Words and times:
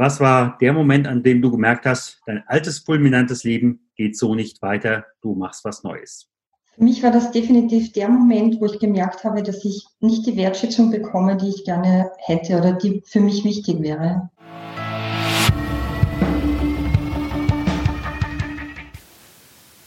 Was 0.00 0.18
war 0.18 0.56
der 0.62 0.72
Moment, 0.72 1.06
an 1.06 1.22
dem 1.22 1.42
du 1.42 1.50
gemerkt 1.50 1.84
hast, 1.84 2.22
dein 2.24 2.42
altes 2.46 2.78
fulminantes 2.78 3.44
Leben 3.44 3.90
geht 3.96 4.16
so 4.16 4.34
nicht 4.34 4.62
weiter, 4.62 5.04
du 5.20 5.34
machst 5.34 5.62
was 5.66 5.84
Neues? 5.84 6.26
Für 6.74 6.82
mich 6.82 7.02
war 7.02 7.10
das 7.10 7.32
definitiv 7.32 7.92
der 7.92 8.08
Moment, 8.08 8.62
wo 8.62 8.64
ich 8.64 8.78
gemerkt 8.78 9.24
habe, 9.24 9.42
dass 9.42 9.62
ich 9.62 9.84
nicht 10.00 10.26
die 10.26 10.38
Wertschätzung 10.38 10.90
bekomme, 10.90 11.36
die 11.36 11.50
ich 11.50 11.66
gerne 11.66 12.10
hätte 12.16 12.56
oder 12.56 12.72
die 12.72 13.02
für 13.04 13.20
mich 13.20 13.44
wichtig 13.44 13.82
wäre. 13.82 14.30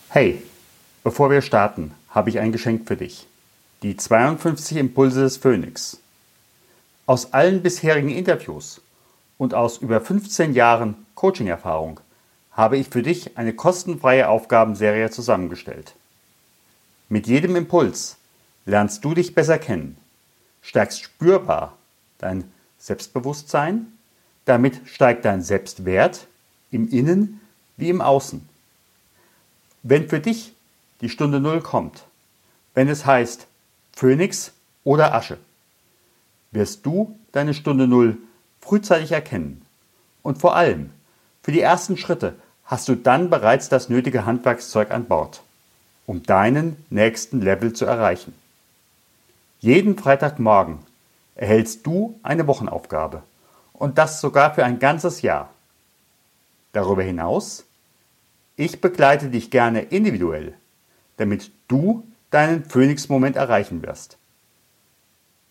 Hey, 0.10 0.44
bevor 1.04 1.32
wir 1.32 1.42
starten, 1.42 1.90
habe 2.10 2.30
ich 2.30 2.38
ein 2.38 2.52
Geschenk 2.52 2.88
für 2.88 2.98
dich. 2.98 3.26
Die 3.82 3.98
52 3.98 4.78
Impulse 4.78 5.22
des 5.22 5.38
Phönix. 5.38 6.00
Aus 7.08 7.34
allen 7.34 7.64
bisherigen 7.64 8.10
Interviews 8.10 8.83
und 9.44 9.54
aus 9.54 9.78
über 9.78 10.00
15 10.00 10.54
Jahren 10.54 11.06
Coaching-Erfahrung 11.16 12.00
habe 12.54 12.78
ich 12.78 12.88
für 12.88 13.04
dich 13.04 13.38
eine 13.38 13.54
kostenfreie 13.54 14.30
Aufgabenserie 14.30 15.10
zusammengestellt. 15.10 15.96
Mit 17.10 17.28
jedem 17.28 17.58
Impuls 17.58 18.16
lernst 18.66 19.04
du 19.04 19.14
dich 19.14 19.36
besser 19.36 19.60
kennen, 19.60 19.98
stärkst 20.62 21.04
spürbar 21.04 21.78
dein 22.20 22.46
Selbstbewusstsein, 22.80 23.88
damit 24.46 24.80
steigt 24.86 25.26
dein 25.26 25.42
Selbstwert 25.42 26.28
im 26.72 26.88
Innen 26.88 27.42
wie 27.76 27.90
im 27.90 28.00
Außen. 28.00 28.48
Wenn 29.84 30.08
für 30.08 30.22
dich 30.22 30.54
die 31.02 31.10
Stunde 31.10 31.42
Null 31.42 31.60
kommt, 31.60 32.06
wenn 32.76 32.88
es 32.88 33.06
heißt 33.06 33.46
Phönix 33.92 34.54
oder 34.86 35.14
Asche, 35.14 35.38
wirst 36.52 36.86
du 36.86 37.20
deine 37.34 37.54
Stunde 37.54 37.88
Null 37.90 38.18
frühzeitig 38.64 39.12
erkennen. 39.12 39.62
Und 40.22 40.40
vor 40.40 40.56
allem, 40.56 40.92
für 41.44 41.52
die 41.52 41.62
ersten 41.62 41.98
Schritte 41.98 42.36
hast 42.64 42.88
du 42.88 42.96
dann 42.96 43.30
bereits 43.30 43.70
das 43.70 43.90
nötige 43.90 44.26
Handwerkszeug 44.26 44.92
an 44.92 45.06
Bord, 45.06 45.44
um 46.06 46.24
deinen 46.24 46.78
nächsten 46.90 47.42
Level 47.42 47.74
zu 47.74 47.86
erreichen. 47.86 48.34
Jeden 49.60 49.98
Freitagmorgen 49.98 50.80
erhältst 51.36 51.86
du 51.86 52.20
eine 52.24 52.48
Wochenaufgabe 52.48 53.24
und 53.74 53.98
das 53.98 54.22
sogar 54.22 54.54
für 54.54 54.64
ein 54.64 54.80
ganzes 54.80 55.22
Jahr. 55.22 55.50
Darüber 56.72 57.04
hinaus, 57.04 57.66
ich 58.56 58.82
begleite 58.82 59.30
dich 59.30 59.52
gerne 59.52 59.82
individuell, 59.82 60.54
damit 61.18 61.52
du 61.68 62.08
deinen 62.32 62.66
Phoenix-Moment 62.66 63.36
erreichen 63.36 63.84
wirst. 63.84 64.18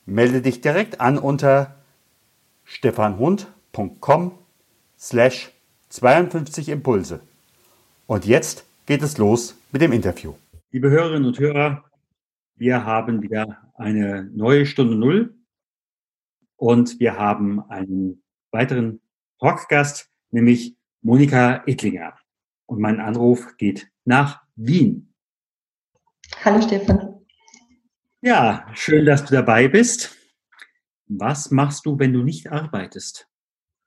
Melde 0.06 0.40
dich 0.40 0.60
direkt 0.60 1.00
an 1.00 1.18
unter 1.18 1.74
stefanhund.com 2.64 4.38
slash 4.98 5.50
52 5.88 6.68
Impulse. 6.68 7.20
Und 8.06 8.26
jetzt 8.26 8.64
geht 8.86 9.02
es 9.02 9.18
los 9.18 9.56
mit 9.72 9.82
dem 9.82 9.92
Interview. 9.92 10.34
Liebe 10.70 10.90
Hörerinnen 10.90 11.26
und 11.26 11.38
Hörer, 11.38 11.84
wir 12.56 12.84
haben 12.84 13.22
wieder 13.22 13.58
eine 13.74 14.24
neue 14.24 14.66
Stunde 14.66 14.94
Null 14.94 15.34
und 16.56 17.00
wir 17.00 17.18
haben 17.18 17.60
einen 17.70 18.22
weiteren 18.50 19.00
Talkgast, 19.40 20.08
nämlich 20.30 20.76
Monika 21.02 21.62
Ettlinger. 21.66 22.14
Und 22.66 22.80
mein 22.80 23.00
Anruf 23.00 23.56
geht 23.56 23.88
nach 24.04 24.42
Wien. 24.56 25.12
Hallo 26.44 26.62
Stefan. 26.62 27.20
Ja, 28.20 28.66
schön, 28.74 29.04
dass 29.04 29.24
du 29.24 29.34
dabei 29.34 29.68
bist. 29.68 30.16
Was 31.18 31.50
machst 31.50 31.86
du, 31.86 31.98
wenn 31.98 32.12
du 32.12 32.22
nicht 32.22 32.50
arbeitest? 32.50 33.28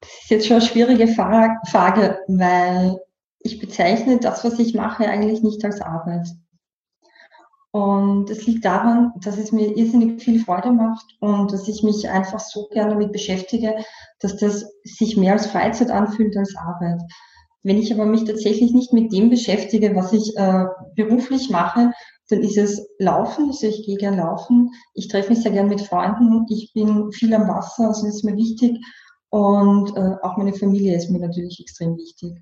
Das 0.01 0.09
ist 0.23 0.29
jetzt 0.29 0.47
schon 0.47 0.57
eine 0.57 0.65
schwierige 0.65 1.07
Frage, 1.07 2.19
weil 2.27 2.99
ich 3.39 3.59
bezeichne 3.59 4.19
das, 4.19 4.43
was 4.43 4.59
ich 4.59 4.73
mache, 4.73 5.07
eigentlich 5.07 5.41
nicht 5.41 5.63
als 5.63 5.81
Arbeit. 5.81 6.27
Und 7.71 8.29
es 8.29 8.45
liegt 8.45 8.63
daran, 8.63 9.11
dass 9.21 9.37
es 9.37 9.51
mir 9.51 9.75
irrsinnig 9.75 10.23
viel 10.23 10.39
Freude 10.39 10.71
macht 10.71 11.05
und 11.19 11.51
dass 11.51 11.67
ich 11.67 11.83
mich 11.83 12.09
einfach 12.09 12.39
so 12.39 12.67
gerne 12.71 12.91
damit 12.91 13.11
beschäftige, 13.11 13.75
dass 14.19 14.37
das 14.37 14.65
sich 14.83 15.17
mehr 15.17 15.33
als 15.33 15.47
Freizeit 15.47 15.91
anfühlt 15.91 16.37
als 16.37 16.55
Arbeit. 16.55 17.01
Wenn 17.63 17.77
ich 17.77 17.93
aber 17.93 18.05
mich 18.05 18.23
tatsächlich 18.23 18.71
nicht 18.71 18.93
mit 18.93 19.11
dem 19.11 19.29
beschäftige, 19.29 19.93
was 19.95 20.13
ich 20.13 20.37
äh, 20.37 20.65
beruflich 20.95 21.49
mache, 21.49 21.91
dann 22.29 22.41
ist 22.41 22.57
es 22.57 22.87
Laufen, 22.99 23.47
also 23.47 23.67
ich 23.67 23.85
gehe 23.85 23.97
gern 23.97 24.17
laufen, 24.17 24.71
ich 24.93 25.07
treffe 25.07 25.29
mich 25.29 25.43
sehr 25.43 25.51
gern 25.51 25.69
mit 25.69 25.81
Freunden, 25.81 26.45
ich 26.49 26.71
bin 26.73 27.11
viel 27.11 27.33
am 27.33 27.47
Wasser, 27.47 27.87
also 27.87 28.07
ist 28.07 28.23
mir 28.23 28.35
wichtig 28.35 28.79
und 29.29 29.95
äh, 29.95 30.15
auch 30.23 30.37
meine 30.37 30.53
Familie 30.53 30.95
ist 30.95 31.09
mir 31.09 31.19
natürlich 31.19 31.59
extrem 31.59 31.97
wichtig. 31.97 32.33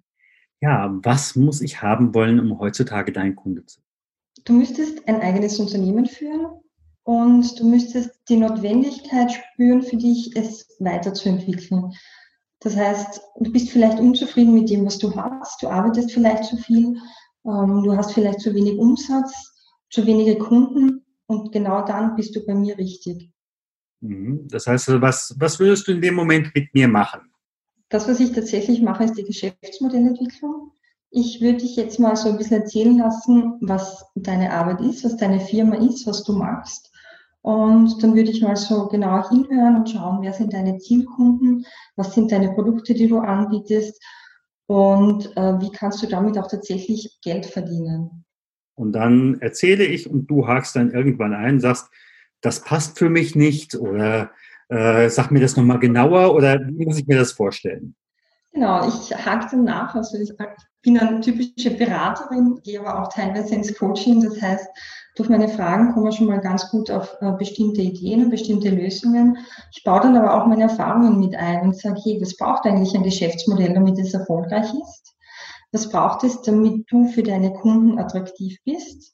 Ja, 0.62 0.90
was 1.04 1.36
muss 1.36 1.62
ich 1.62 1.82
haben 1.82 2.14
wollen, 2.14 2.40
um 2.40 2.60
heutzutage 2.60 3.12
dein 3.12 3.36
Kunde 3.36 3.66
zu 3.66 3.80
sein? 3.80 3.86
Du 4.46 4.54
müsstest 4.54 5.08
ein 5.08 5.20
eigenes 5.22 5.60
Unternehmen 5.60 6.06
führen 6.06 6.48
und 7.04 7.60
du 7.60 7.68
müsstest 7.68 8.12
die 8.30 8.38
Notwendigkeit 8.38 9.32
spüren, 9.32 9.82
für 9.82 9.98
dich 9.98 10.36
es 10.36 10.68
weiterzuentwickeln. 10.80 11.92
Das 12.62 12.78
heißt, 12.78 13.22
du 13.40 13.52
bist 13.52 13.72
vielleicht 13.72 14.00
unzufrieden 14.00 14.54
mit 14.54 14.70
dem, 14.70 14.86
was 14.86 14.98
du 14.98 15.14
hast, 15.14 15.62
du 15.62 15.68
arbeitest 15.68 16.14
vielleicht 16.14 16.46
zu 16.46 16.56
viel, 16.56 16.96
ähm, 17.46 17.84
du 17.84 17.96
hast 17.96 18.14
vielleicht 18.14 18.40
zu 18.40 18.54
wenig 18.54 18.78
Umsatz, 18.78 19.53
zu 19.94 20.08
wenige 20.08 20.40
Kunden 20.40 21.06
und 21.28 21.52
genau 21.52 21.86
dann 21.86 22.16
bist 22.16 22.36
du 22.36 22.44
bei 22.44 22.56
mir 22.56 22.76
richtig. 22.78 23.30
Mhm. 24.02 24.48
Das 24.50 24.66
heißt, 24.66 24.90
was, 25.02 25.36
was 25.38 25.60
würdest 25.60 25.88
du 25.88 25.92
in 25.92 26.02
dem 26.02 26.16
Moment 26.16 26.54
mit 26.56 26.74
mir 26.74 26.88
machen? 26.88 27.22
Das, 27.90 28.08
was 28.08 28.20
ich 28.20 28.32
tatsächlich 28.32 28.82
mache, 28.82 29.04
ist 29.04 29.14
die 29.14 29.24
Geschäftsmodellentwicklung. 29.24 30.72
Ich 31.12 31.42
würde 31.42 31.60
dich 31.60 31.76
jetzt 31.76 32.00
mal 32.00 32.16
so 32.16 32.30
ein 32.30 32.38
bisschen 32.38 32.64
erzählen 32.64 32.98
lassen, 32.98 33.60
was 33.62 34.04
deine 34.16 34.52
Arbeit 34.52 34.82
ist, 34.82 35.06
was 35.06 35.16
deine 35.16 35.40
Firma 35.40 35.76
ist, 35.76 36.08
was 36.08 36.24
du 36.24 36.34
machst. 36.34 36.92
Und 37.44 38.02
dann 38.02 38.16
würde 38.16 38.32
ich 38.32 38.42
mal 38.42 38.56
so 38.56 38.88
genauer 38.88 39.30
hinhören 39.30 39.76
und 39.76 39.90
schauen, 39.92 40.24
wer 40.24 40.34
sind 40.34 40.54
deine 40.54 40.80
Zielkunden, 40.80 41.68
was 41.96 42.16
sind 42.16 42.32
deine 42.32 42.54
Produkte, 42.54 42.96
die 42.96 43.08
du 43.08 43.20
anbietest 43.20 44.02
und 44.66 45.38
äh, 45.38 45.62
wie 45.62 45.72
kannst 45.72 46.02
du 46.02 46.08
damit 46.08 46.40
auch 46.40 46.48
tatsächlich 46.48 47.20
Geld 47.22 47.46
verdienen. 47.46 48.23
Und 48.76 48.94
dann 48.94 49.40
erzähle 49.42 49.86
ich 49.86 50.10
und 50.10 50.28
du 50.28 50.48
hakst 50.48 50.76
dann 50.76 50.92
irgendwann 50.92 51.34
ein, 51.34 51.60
sagst, 51.60 51.90
das 52.42 52.62
passt 52.62 52.98
für 52.98 53.10
mich 53.10 53.36
nicht 53.36 53.76
oder 53.76 54.32
äh, 54.70 55.10
sag 55.10 55.32
mir 55.32 55.40
das 55.40 55.56
nochmal 55.56 55.80
genauer 55.80 56.34
oder 56.34 56.60
wie 56.60 56.86
muss 56.86 57.00
ich 57.00 57.08
mir 57.08 57.18
das 57.18 57.32
vorstellen? 57.32 57.96
Genau, 58.54 58.88
ich 58.88 59.16
hake 59.16 59.48
dann 59.50 59.64
nach. 59.64 59.96
Also 59.96 60.18
ich 60.18 60.32
bin 60.84 61.00
eine 61.00 61.22
typische 61.22 61.72
Beraterin, 61.72 62.60
gehe 62.64 62.80
aber 62.80 63.02
auch 63.02 63.12
teilweise 63.12 63.56
ins 63.56 63.76
Coaching. 63.76 64.22
Das 64.22 64.40
heißt, 64.42 64.68
durch 65.16 65.30
meine 65.30 65.48
Fragen 65.48 65.92
kommen 65.92 66.06
wir 66.06 66.12
schon 66.12 66.28
mal 66.28 66.40
ganz 66.40 66.70
gut 66.70 66.92
auf 66.92 67.16
äh, 67.22 67.32
bestimmte 67.32 67.82
Ideen 67.82 68.26
und 68.26 68.30
bestimmte 68.30 68.70
Lösungen. 68.70 69.38
Ich 69.76 69.84
baue 69.84 70.02
dann 70.02 70.18
aber 70.18 70.36
auch 70.36 70.46
meine 70.48 70.64
Erfahrungen 70.64 71.20
mit 71.20 71.36
ein 71.36 71.62
und 71.62 71.78
sage, 71.78 72.00
hey, 72.04 72.20
was 72.22 72.38
braucht 72.38 72.66
eigentlich 72.66 72.94
ein 72.96 73.04
Geschäftsmodell, 73.04 73.74
damit 73.74 73.98
es 73.98 74.14
erfolgreich 74.14 74.72
ist? 74.72 75.13
Was 75.74 75.90
braucht 75.90 76.24
es, 76.24 76.42
damit 76.44 76.86
du 76.90 77.08
für 77.08 77.24
deine 77.24 77.52
Kunden 77.52 77.98
attraktiv 77.98 78.58
bist? 78.64 79.12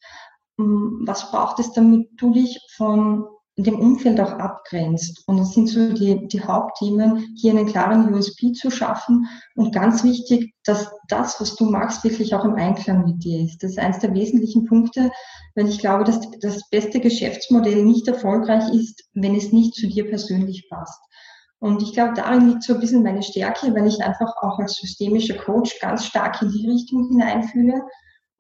Hm, 0.59 1.03
was 1.05 1.31
braucht 1.31 1.59
es, 1.59 1.71
damit 1.71 2.09
du 2.17 2.33
dich 2.33 2.59
von 2.75 3.25
dem 3.57 3.79
Umfeld 3.79 4.19
auch 4.19 4.33
abgrenzt? 4.33 5.23
Und 5.25 5.37
das 5.37 5.53
sind 5.53 5.67
so 5.67 5.93
die, 5.93 6.27
die 6.27 6.43
Hauptthemen, 6.43 7.33
hier 7.37 7.51
einen 7.51 7.65
klaren 7.65 8.13
USP 8.13 8.51
zu 8.51 8.69
schaffen 8.71 9.27
und 9.55 9.73
ganz 9.73 10.03
wichtig, 10.03 10.53
dass 10.65 10.91
das, 11.07 11.39
was 11.39 11.55
du 11.55 11.63
magst, 11.63 12.03
wirklich 12.03 12.35
auch 12.35 12.43
im 12.43 12.55
Einklang 12.55 13.05
mit 13.05 13.23
dir 13.23 13.39
ist. 13.39 13.63
Das 13.63 13.71
ist 13.71 13.79
eines 13.79 13.99
der 13.99 14.13
wesentlichen 14.13 14.65
Punkte, 14.65 15.11
weil 15.55 15.69
ich 15.69 15.79
glaube, 15.79 16.03
dass 16.03 16.19
das 16.41 16.69
beste 16.69 16.99
Geschäftsmodell 16.99 17.85
nicht 17.85 18.05
erfolgreich 18.09 18.69
ist, 18.73 19.07
wenn 19.13 19.33
es 19.33 19.53
nicht 19.53 19.75
zu 19.75 19.87
dir 19.87 20.09
persönlich 20.09 20.67
passt. 20.69 20.99
Und 21.59 21.81
ich 21.83 21.93
glaube, 21.93 22.13
darin 22.15 22.47
liegt 22.47 22.63
so 22.63 22.73
ein 22.73 22.79
bisschen 22.79 23.03
meine 23.03 23.21
Stärke, 23.21 23.73
weil 23.75 23.87
ich 23.87 24.01
einfach 24.01 24.33
auch 24.41 24.59
als 24.59 24.75
systemischer 24.75 25.35
Coach 25.35 25.79
ganz 25.81 26.05
stark 26.05 26.41
in 26.41 26.49
die 26.51 26.69
Richtung 26.69 27.09
hineinfühle 27.09 27.83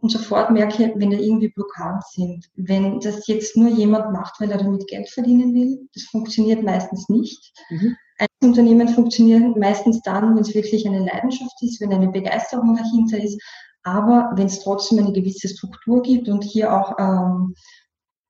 und 0.01 0.09
sofort 0.09 0.51
merke, 0.51 0.93
wenn 0.95 1.11
da 1.11 1.17
irgendwie 1.17 1.49
Blockaden 1.49 2.01
sind. 2.11 2.45
Wenn 2.55 2.99
das 3.01 3.27
jetzt 3.27 3.57
nur 3.57 3.69
jemand 3.69 4.13
macht, 4.13 4.39
weil 4.39 4.51
er 4.51 4.57
damit 4.57 4.87
Geld 4.87 5.09
verdienen 5.09 5.53
will, 5.53 5.89
das 5.93 6.03
funktioniert 6.03 6.63
meistens 6.63 7.09
nicht. 7.09 7.51
Mhm. 7.69 7.97
Ein 8.17 8.27
Unternehmen 8.49 8.87
funktioniert 8.87 9.57
meistens 9.57 10.01
dann, 10.01 10.35
wenn 10.35 10.41
es 10.41 10.55
wirklich 10.55 10.87
eine 10.87 11.05
Leidenschaft 11.05 11.61
ist, 11.61 11.81
wenn 11.81 11.93
eine 11.93 12.09
Begeisterung 12.09 12.75
dahinter 12.75 13.21
ist. 13.21 13.41
Aber 13.83 14.31
wenn 14.35 14.47
es 14.47 14.61
trotzdem 14.61 14.99
eine 14.99 15.13
gewisse 15.13 15.47
Struktur 15.47 16.01
gibt 16.01 16.27
und 16.29 16.43
hier 16.43 16.73
auch, 16.73 16.97
ähm, 16.99 17.53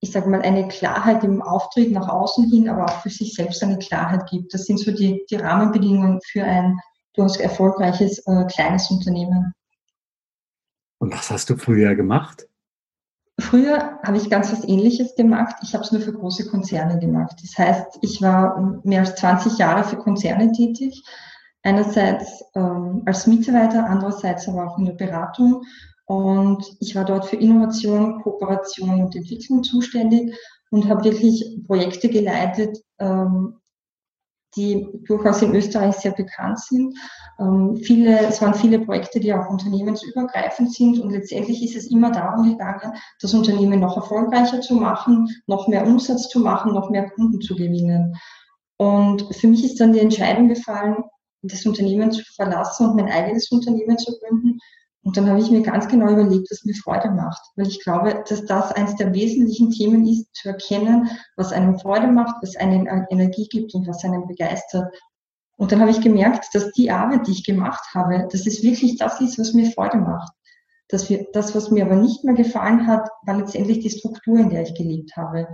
ich 0.02 0.12
sage 0.12 0.30
mal, 0.30 0.42
eine 0.42 0.68
Klarheit 0.68 1.24
im 1.24 1.42
Auftritt 1.42 1.92
nach 1.92 2.08
außen 2.08 2.50
hin, 2.50 2.70
aber 2.70 2.86
auch 2.86 3.02
für 3.02 3.10
sich 3.10 3.34
selbst 3.34 3.62
eine 3.64 3.78
Klarheit 3.80 4.30
gibt. 4.30 4.54
Das 4.54 4.66
sind 4.66 4.80
so 4.80 4.92
die, 4.92 5.26
die 5.30 5.36
Rahmenbedingungen 5.36 6.22
für 6.26 6.44
ein 6.44 6.80
durchaus 7.14 7.38
erfolgreiches 7.38 8.20
äh, 8.26 8.46
kleines 8.46 8.90
Unternehmen. 8.90 9.54
Und 11.00 11.14
was 11.14 11.30
hast 11.30 11.50
du 11.50 11.58
früher 11.58 11.96
gemacht? 11.96 12.48
Früher 13.40 14.00
habe 14.04 14.18
ich 14.18 14.30
ganz 14.30 14.52
was 14.52 14.68
Ähnliches 14.68 15.16
gemacht. 15.16 15.56
Ich 15.64 15.74
habe 15.74 15.84
es 15.84 15.92
nur 15.92 16.02
für 16.02 16.14
große 16.14 16.50
Konzerne 16.50 17.00
gemacht. 17.00 17.38
Das 17.42 17.58
heißt, 17.58 18.00
ich 18.02 18.22
war 18.22 18.82
mehr 18.84 19.02
als 19.02 19.16
20 19.16 19.58
Jahre 19.58 19.84
für 19.84 19.98
Konzerne 19.98 20.52
tätig. 20.52 21.04
Einerseits 21.64 22.44
ähm, 22.56 23.04
als 23.06 23.28
Mitarbeiter, 23.28 23.86
andererseits 23.86 24.48
aber 24.48 24.68
auch 24.68 24.78
in 24.78 24.86
der 24.86 24.94
Beratung. 24.94 25.64
Und 26.10 26.76
ich 26.80 26.96
war 26.96 27.06
dort 27.06 27.28
für 27.28 27.36
Innovation, 27.36 28.24
Kooperation 28.24 29.04
und 29.04 29.16
Entwicklung 29.16 29.64
zuständig 29.64 30.36
und 30.72 30.90
habe 30.90 31.04
wirklich 31.04 31.62
Projekte 31.68 32.10
geleitet, 32.10 32.80
ähm, 32.98 33.60
die 34.56 34.88
durchaus 35.06 35.44
in 35.44 35.54
Österreich 35.54 35.98
sehr 35.98 36.14
bekannt 36.14 36.60
sind. 36.62 36.98
Ähm, 37.40 37.78
viele, 37.84 38.22
es 38.22 38.42
waren 38.42 38.56
viele 38.56 38.80
Projekte, 38.80 39.20
die 39.20 39.32
auch 39.32 39.52
unternehmensübergreifend 39.52 40.74
sind 40.74 41.00
und 41.00 41.12
letztendlich 41.12 41.64
ist 41.64 41.76
es 41.76 41.92
immer 41.92 42.12
darum 42.12 42.50
gegangen, 42.50 42.92
das 43.22 43.36
Unternehmen 43.36 43.80
noch 43.80 43.96
erfolgreicher 43.96 44.62
zu 44.62 44.74
machen, 44.74 45.30
noch 45.46 45.68
mehr 45.68 45.86
Umsatz 45.86 46.28
zu 46.28 46.40
machen, 46.40 46.74
noch 46.74 46.90
mehr 46.90 47.08
Kunden 47.12 47.40
zu 47.40 47.56
gewinnen. 47.56 48.16
Und 48.78 49.36
für 49.36 49.48
mich 49.48 49.64
ist 49.64 49.80
dann 49.80 49.94
die 49.94 50.00
Entscheidung 50.00 50.48
gefallen, 50.48 51.04
das 51.44 51.68
Unternehmen 51.68 52.12
zu 52.12 52.24
verlassen 52.34 52.90
und 52.90 52.96
mein 52.96 53.10
eigenes 53.10 53.52
Unternehmen 53.52 54.00
zu 54.00 54.18
gründen 54.18 54.58
und 55.10 55.18
dann 55.18 55.28
habe 55.28 55.40
ich 55.40 55.50
mir 55.50 55.64
ganz 55.64 55.88
genau 55.88 56.12
überlegt, 56.12 56.52
was 56.52 56.66
mir 56.66 56.76
Freude 56.76 57.10
macht, 57.10 57.42
weil 57.56 57.66
ich 57.66 57.84
glaube, 57.84 58.24
dass 58.30 58.46
das 58.46 58.72
eines 58.74 58.96
der 58.96 59.12
wesentlichen 59.12 59.72
Themen 59.72 60.06
ist, 60.06 60.28
zu 60.36 60.50
erkennen, 60.50 61.10
was 61.36 61.52
einem 61.52 61.80
Freude 61.80 62.06
macht, 62.06 62.36
was 62.44 62.56
einem 62.56 62.88
Energie 63.10 63.48
gibt 63.48 63.74
und 63.74 63.88
was 63.88 64.04
einen 64.04 64.28
begeistert. 64.28 64.94
Und 65.58 65.72
dann 65.72 65.80
habe 65.82 65.90
ich 65.90 66.02
gemerkt, 66.02 66.54
dass 66.54 66.74
die 66.74 66.92
Arbeit, 66.92 67.26
die 67.26 67.32
ich 67.32 67.44
gemacht 67.44 67.84
habe, 67.96 68.28
dass 68.32 68.46
es 68.46 68.62
wirklich 68.62 69.00
das 69.00 69.20
ist, 69.20 69.40
was 69.40 69.56
mir 69.56 69.72
Freude 69.72 69.98
macht. 69.98 70.32
Dass 70.90 71.10
wir, 71.10 71.26
das, 71.34 71.56
was 71.56 71.72
mir 71.72 71.88
aber 71.88 71.96
nicht 71.96 72.24
mehr 72.24 72.36
gefallen 72.36 72.86
hat, 72.86 73.10
war 73.24 73.36
letztendlich 73.36 73.80
die 73.80 73.90
Struktur, 73.90 74.38
in 74.38 74.52
der 74.52 74.62
ich 74.62 74.76
gelebt 74.76 75.18
habe. 75.18 75.48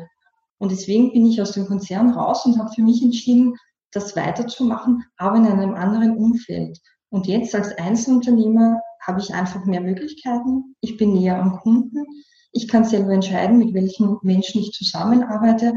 Und 0.57 0.73
deswegen 0.73 1.13
bin 1.13 1.25
ich 1.25 1.41
aus 1.41 1.53
dem 1.53 1.65
Konzern 1.65 2.09
raus 2.09 2.45
und 2.45 2.59
habe 2.59 2.73
für 2.75 2.83
mich 2.83 3.01
entschieden, 3.01 3.55
das 3.93 4.17
weiterzumachen, 4.17 5.05
aber 5.15 5.37
in 5.37 5.45
einem 5.45 5.75
anderen 5.75 6.17
Umfeld. 6.17 6.77
Und 7.07 7.27
jetzt 7.27 7.55
als 7.55 7.71
Einzelunternehmer 7.77 8.81
habe 9.05 9.19
ich 9.19 9.33
einfach 9.33 9.65
mehr 9.65 9.81
Möglichkeiten. 9.81 10.75
Ich 10.81 10.97
bin 10.97 11.13
näher 11.13 11.39
am 11.39 11.57
Kunden. 11.59 12.05
Ich 12.51 12.67
kann 12.67 12.85
selber 12.85 13.11
entscheiden, 13.11 13.57
mit 13.57 13.73
welchen 13.73 14.17
Menschen 14.21 14.61
ich 14.61 14.71
zusammenarbeite 14.71 15.73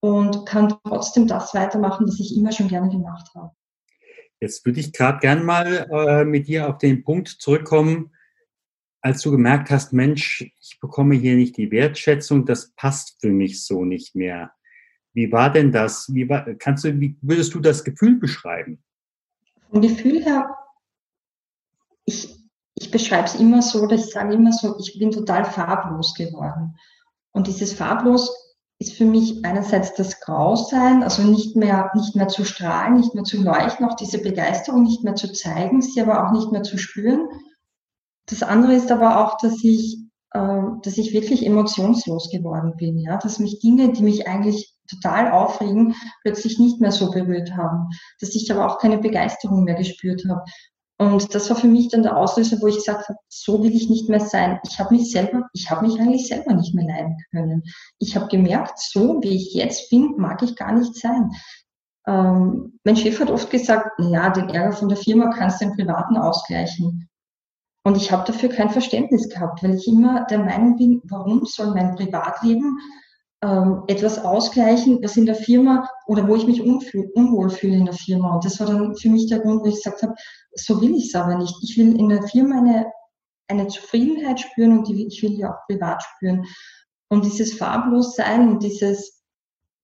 und 0.00 0.46
kann 0.46 0.74
trotzdem 0.84 1.26
das 1.26 1.54
weitermachen, 1.54 2.06
was 2.06 2.20
ich 2.20 2.36
immer 2.36 2.52
schon 2.52 2.68
gerne 2.68 2.90
gemacht 2.90 3.28
habe. 3.34 3.52
Jetzt 4.40 4.66
würde 4.66 4.80
ich 4.80 4.92
gerade 4.92 5.18
gern 5.18 5.44
mal 5.44 5.86
äh, 5.90 6.24
mit 6.24 6.48
dir 6.48 6.68
auf 6.68 6.78
den 6.78 7.02
Punkt 7.02 7.28
zurückkommen, 7.28 8.10
als 9.00 9.22
du 9.22 9.30
gemerkt 9.30 9.70
hast, 9.70 9.92
Mensch, 9.92 10.50
ich 10.60 10.78
bekomme 10.80 11.14
hier 11.14 11.36
nicht 11.36 11.56
die 11.56 11.70
Wertschätzung, 11.70 12.44
das 12.44 12.72
passt 12.72 13.20
für 13.20 13.30
mich 13.30 13.64
so 13.64 13.84
nicht 13.84 14.16
mehr. 14.16 14.52
Wie 15.14 15.30
war 15.30 15.50
denn 15.50 15.70
das? 15.70 16.12
Wie 16.12 16.28
war, 16.28 16.44
kannst 16.54 16.84
du, 16.84 17.00
wie 17.00 17.16
würdest 17.22 17.54
du 17.54 17.60
das 17.60 17.84
Gefühl 17.84 18.16
beschreiben? 18.16 18.82
Vom 19.70 19.80
Gefühl 19.80 20.24
her, 20.24 20.54
ich, 22.04 22.36
ich 22.78 22.90
beschreibe 22.90 23.24
es 23.24 23.34
immer 23.34 23.62
so, 23.62 23.86
dass 23.86 24.06
ich 24.06 24.12
sage 24.12 24.34
immer 24.34 24.52
so, 24.52 24.78
ich 24.78 24.98
bin 24.98 25.10
total 25.10 25.44
farblos 25.44 26.14
geworden. 26.14 26.76
Und 27.32 27.46
dieses 27.46 27.72
farblos 27.72 28.34
ist 28.78 28.92
für 28.92 29.06
mich 29.06 29.44
einerseits 29.44 29.94
das 29.94 30.20
Grausein, 30.20 31.02
also 31.02 31.22
nicht 31.22 31.56
mehr, 31.56 31.90
nicht 31.94 32.14
mehr 32.14 32.28
zu 32.28 32.44
strahlen, 32.44 32.96
nicht 32.96 33.14
mehr 33.14 33.24
zu 33.24 33.42
leuchten, 33.42 33.86
auch 33.86 33.96
diese 33.96 34.18
Begeisterung 34.18 34.82
nicht 34.82 35.02
mehr 35.02 35.14
zu 35.14 35.32
zeigen, 35.32 35.80
sie 35.80 36.00
aber 36.00 36.26
auch 36.26 36.32
nicht 36.32 36.52
mehr 36.52 36.62
zu 36.62 36.76
spüren. 36.76 37.26
Das 38.26 38.42
andere 38.42 38.74
ist 38.74 38.92
aber 38.92 39.24
auch, 39.24 39.38
dass 39.38 39.64
ich, 39.64 39.98
äh, 40.32 40.62
dass 40.82 40.98
ich 40.98 41.14
wirklich 41.14 41.46
emotionslos 41.46 42.30
geworden 42.30 42.74
bin, 42.76 42.98
ja, 42.98 43.16
dass 43.16 43.38
mich 43.38 43.60
Dinge, 43.60 43.92
die 43.92 44.02
mich 44.02 44.28
eigentlich 44.28 44.74
total 44.88 45.30
aufregen, 45.30 45.94
plötzlich 46.22 46.58
nicht 46.58 46.80
mehr 46.80 46.92
so 46.92 47.10
berührt 47.10 47.56
haben, 47.56 47.88
dass 48.20 48.34
ich 48.34 48.52
aber 48.52 48.66
auch 48.66 48.78
keine 48.78 48.98
Begeisterung 48.98 49.64
mehr 49.64 49.74
gespürt 49.74 50.24
habe. 50.28 50.44
Und 50.98 51.34
das 51.34 51.50
war 51.50 51.56
für 51.56 51.66
mich 51.66 51.88
dann 51.88 52.02
der 52.02 52.16
Auslöser, 52.16 52.56
wo 52.60 52.68
ich 52.68 52.76
gesagt 52.76 53.08
habe, 53.08 53.18
so 53.28 53.62
will 53.62 53.74
ich 53.74 53.90
nicht 53.90 54.08
mehr 54.08 54.20
sein. 54.20 54.58
Ich 54.66 54.78
habe 54.78 54.94
mich 54.94 55.10
selber, 55.10 55.42
ich 55.52 55.70
habe 55.70 55.86
mich 55.86 56.00
eigentlich 56.00 56.26
selber 56.26 56.54
nicht 56.54 56.74
mehr 56.74 56.86
leiden 56.86 57.18
können. 57.30 57.62
Ich 57.98 58.16
habe 58.16 58.28
gemerkt, 58.28 58.78
so 58.78 59.20
wie 59.22 59.36
ich 59.36 59.52
jetzt 59.52 59.90
bin, 59.90 60.14
mag 60.16 60.42
ich 60.42 60.56
gar 60.56 60.72
nicht 60.72 60.94
sein. 60.94 61.32
Ähm, 62.06 62.78
mein 62.84 62.96
Chef 62.96 63.20
hat 63.20 63.30
oft 63.30 63.50
gesagt, 63.50 63.90
ja, 63.98 64.30
den 64.30 64.48
Ärger 64.48 64.72
von 64.72 64.88
der 64.88 64.96
Firma 64.96 65.30
kannst 65.30 65.60
du 65.60 65.66
im 65.66 65.74
Privaten 65.74 66.16
ausgleichen. 66.16 67.08
Und 67.84 67.96
ich 67.96 68.10
habe 68.10 68.24
dafür 68.26 68.48
kein 68.48 68.70
Verständnis 68.70 69.28
gehabt, 69.28 69.62
weil 69.62 69.74
ich 69.74 69.86
immer 69.86 70.24
der 70.24 70.38
Meinung 70.38 70.76
bin, 70.76 71.02
warum 71.04 71.44
soll 71.44 71.74
mein 71.74 71.94
Privatleben 71.94 72.78
ähm, 73.42 73.82
etwas 73.86 74.18
ausgleichen, 74.18 75.02
was 75.02 75.16
in 75.16 75.26
der 75.26 75.34
Firma 75.34 75.88
oder 76.06 76.26
wo 76.26 76.36
ich 76.36 76.46
mich 76.46 76.62
unwohl 76.62 77.50
fühle 77.50 77.76
in 77.76 77.84
der 77.84 77.94
Firma. 77.94 78.34
Und 78.34 78.44
das 78.44 78.58
war 78.60 78.66
dann 78.66 78.96
für 78.96 79.10
mich 79.10 79.28
der 79.28 79.40
Grund, 79.40 79.62
wo 79.62 79.66
ich 79.66 79.76
gesagt 79.76 80.02
habe, 80.02 80.14
so 80.54 80.80
will 80.80 80.94
ich 80.94 81.08
es 81.08 81.14
aber 81.14 81.36
nicht. 81.36 81.54
Ich 81.62 81.76
will 81.76 81.98
in 81.98 82.08
der 82.08 82.22
Firma 82.22 82.58
eine, 82.58 82.86
eine 83.48 83.68
Zufriedenheit 83.68 84.40
spüren 84.40 84.78
und 84.78 84.88
die, 84.88 85.06
ich 85.06 85.22
will 85.22 85.36
die 85.36 85.44
auch 85.44 85.66
privat 85.66 86.02
spüren. 86.02 86.46
Und 87.08 87.24
dieses 87.24 87.54
Farblossein 87.54 88.48
und 88.48 88.62
dieses, 88.62 89.22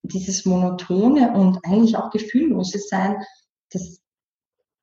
dieses 0.02 0.44
Monotone 0.44 1.32
und 1.32 1.58
eigentlich 1.64 1.96
auch 1.96 2.10
gefühllose 2.10 2.78
Sein, 2.78 3.16
das, 3.70 4.00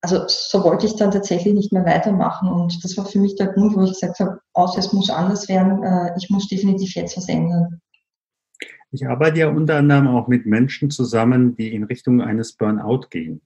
also 0.01 0.24
so 0.27 0.63
wollte 0.63 0.86
ich 0.86 0.95
dann 0.95 1.12
tatsächlich 1.12 1.54
nicht 1.54 1.74
mehr 1.74 1.86
weitermachen. 1.86 2.50
Und 2.50 2.83
das 2.83 2.95
war 2.98 3.06
für 3.06 3.19
mich 3.19 3.36
der 3.36 3.48
Grund, 3.48 3.75
wo 3.75 3.81
ich 3.81 3.94
gesagt 3.94 4.19
habe, 4.19 4.39
aus, 4.54 4.77
es 4.77 4.94
muss 4.94 5.10
anders 5.10 5.50
werden, 5.50 5.83
äh, 5.83 6.13
ich 6.18 6.30
muss 6.30 6.48
definitiv 6.48 6.94
jetzt 6.95 7.18
was 7.18 7.27
ändern. 7.27 7.81
Ich 8.91 9.07
arbeite 9.07 9.39
ja 9.39 9.50
unter 9.50 9.77
anderem 9.77 10.07
auch 10.07 10.27
mit 10.27 10.45
Menschen 10.45 10.89
zusammen, 10.89 11.56
die 11.56 11.74
in 11.74 11.83
Richtung 11.83 12.21
eines 12.21 12.53
Burnout 12.53 13.07
gehen. 13.09 13.41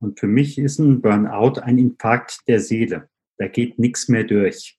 Und 0.00 0.18
für 0.18 0.26
mich 0.26 0.58
ist 0.58 0.78
ein 0.78 1.00
Burnout 1.00 1.60
ein 1.60 1.78
Infarkt 1.78 2.40
der 2.48 2.60
Seele. 2.60 3.08
Da 3.36 3.48
geht 3.48 3.78
nichts 3.78 4.08
mehr 4.08 4.24
durch. 4.24 4.78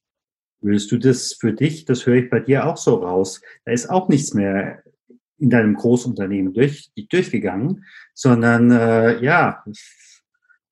Würdest 0.62 0.92
du 0.92 0.98
das 0.98 1.34
für 1.34 1.54
dich, 1.54 1.86
das 1.86 2.06
höre 2.06 2.16
ich 2.16 2.30
bei 2.30 2.42
dir 2.42 2.66
auch 2.66 2.76
so 2.76 2.95
raus, 2.95 3.42
da 3.64 3.71
ist 3.71 3.90
auch 3.90 4.09
nichts 4.09 4.33
mehr 4.33 4.83
in 5.38 5.50
deinem 5.50 5.76
Großunternehmen 5.76 6.54
durch, 6.54 6.92
durchgegangen, 7.09 7.86
sondern 8.14 8.71
äh, 8.71 9.24
ja, 9.24 9.64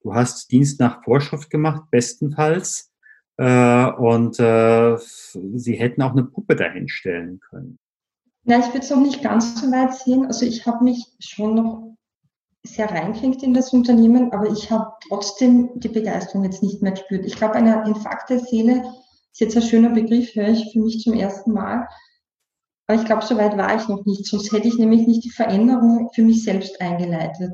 du 0.01 0.13
hast 0.13 0.51
Dienst 0.51 0.81
nach 0.81 1.03
Vorschrift 1.05 1.49
gemacht, 1.49 1.89
bestenfalls, 1.89 2.91
äh, 3.37 3.85
und 3.91 4.39
äh, 4.39 4.97
sie 4.97 5.75
hätten 5.75 6.01
auch 6.01 6.11
eine 6.11 6.25
Puppe 6.25 6.55
dahinstellen 6.55 7.39
können. 7.39 7.79
Nein, 8.49 8.61
ich 8.61 8.67
würde 8.67 8.79
es 8.79 8.89
noch 8.89 9.01
nicht 9.01 9.21
ganz 9.21 9.59
so 9.59 9.69
weit 9.71 9.93
sehen. 9.93 10.25
Also 10.25 10.45
ich 10.45 10.65
habe 10.65 10.81
mich 10.81 11.05
schon 11.19 11.55
noch 11.55 11.97
sehr 12.63 12.89
reinklingt 12.89 13.43
in 13.43 13.53
das 13.53 13.73
Unternehmen, 13.73 14.31
aber 14.31 14.49
ich 14.49 14.71
habe 14.71 14.93
trotzdem 15.05 15.71
die 15.75 15.89
Begeisterung 15.89 16.45
jetzt 16.45 16.63
nicht 16.63 16.81
mehr 16.81 16.93
gespürt. 16.93 17.25
Ich 17.25 17.35
glaube, 17.35 17.55
eine 17.55 17.83
Infarkt 17.85 18.29
der 18.29 18.39
Seele 18.39 18.83
ist 19.33 19.41
jetzt 19.41 19.57
ein 19.57 19.63
schöner 19.63 19.89
Begriff, 19.89 20.33
höre 20.33 20.47
ich 20.47 20.71
für 20.71 20.79
mich 20.79 21.01
zum 21.01 21.13
ersten 21.13 21.51
Mal. 21.51 21.89
Aber 22.87 22.97
ich 22.97 23.05
glaube, 23.05 23.25
so 23.25 23.35
weit 23.35 23.57
war 23.57 23.75
ich 23.75 23.85
noch 23.89 24.05
nicht. 24.05 24.25
Sonst 24.25 24.53
hätte 24.53 24.69
ich 24.69 24.77
nämlich 24.77 25.05
nicht 25.05 25.25
die 25.25 25.29
Veränderung 25.29 26.09
für 26.15 26.21
mich 26.21 26.45
selbst 26.45 26.79
eingeleitet. 26.79 27.51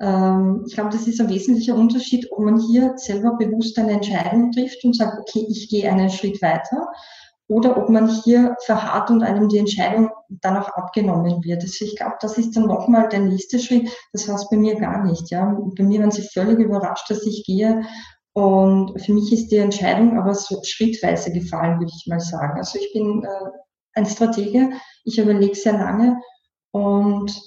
Ähm, 0.00 0.64
ich 0.66 0.74
glaube, 0.74 0.90
das 0.90 1.06
ist 1.06 1.20
ein 1.20 1.28
wesentlicher 1.28 1.76
Unterschied, 1.76 2.26
ob 2.32 2.40
man 2.40 2.58
hier 2.58 2.94
selber 2.96 3.36
bewusst 3.36 3.78
eine 3.78 3.92
Entscheidung 3.92 4.50
trifft 4.50 4.84
und 4.84 4.96
sagt, 4.96 5.20
okay, 5.20 5.46
ich 5.48 5.68
gehe 5.68 5.88
einen 5.88 6.10
Schritt 6.10 6.42
weiter 6.42 6.88
oder 7.52 7.76
ob 7.76 7.90
man 7.90 8.08
hier 8.08 8.56
verharrt 8.64 9.10
und 9.10 9.22
einem 9.22 9.48
die 9.48 9.58
Entscheidung 9.58 10.08
dann 10.30 10.56
auch 10.56 10.70
abgenommen 10.70 11.44
wird. 11.44 11.62
Also 11.62 11.84
ich 11.84 11.96
glaube, 11.96 12.14
das 12.20 12.38
ist 12.38 12.56
dann 12.56 12.66
nochmal 12.66 13.10
der 13.10 13.20
nächste 13.20 13.58
Schritt. 13.58 13.90
Das 14.14 14.26
war 14.26 14.36
es 14.36 14.48
bei 14.48 14.56
mir 14.56 14.74
gar 14.76 15.04
nicht. 15.04 15.30
Ja. 15.30 15.54
Bei 15.76 15.84
mir 15.84 16.00
waren 16.00 16.10
sie 16.10 16.22
völlig 16.22 16.58
überrascht, 16.58 17.10
dass 17.10 17.26
ich 17.26 17.44
gehe. 17.44 17.82
Und 18.32 18.98
für 19.02 19.12
mich 19.12 19.30
ist 19.34 19.48
die 19.48 19.58
Entscheidung 19.58 20.18
aber 20.18 20.34
so 20.34 20.62
schrittweise 20.64 21.30
gefallen, 21.30 21.78
würde 21.78 21.92
ich 21.94 22.06
mal 22.06 22.20
sagen. 22.20 22.56
Also 22.56 22.78
ich 22.78 22.90
bin 22.94 23.22
äh, 23.22 23.50
ein 23.92 24.06
Stratege, 24.06 24.70
ich 25.04 25.18
überlege 25.18 25.54
sehr 25.54 25.74
lange 25.74 26.18
und 26.70 27.38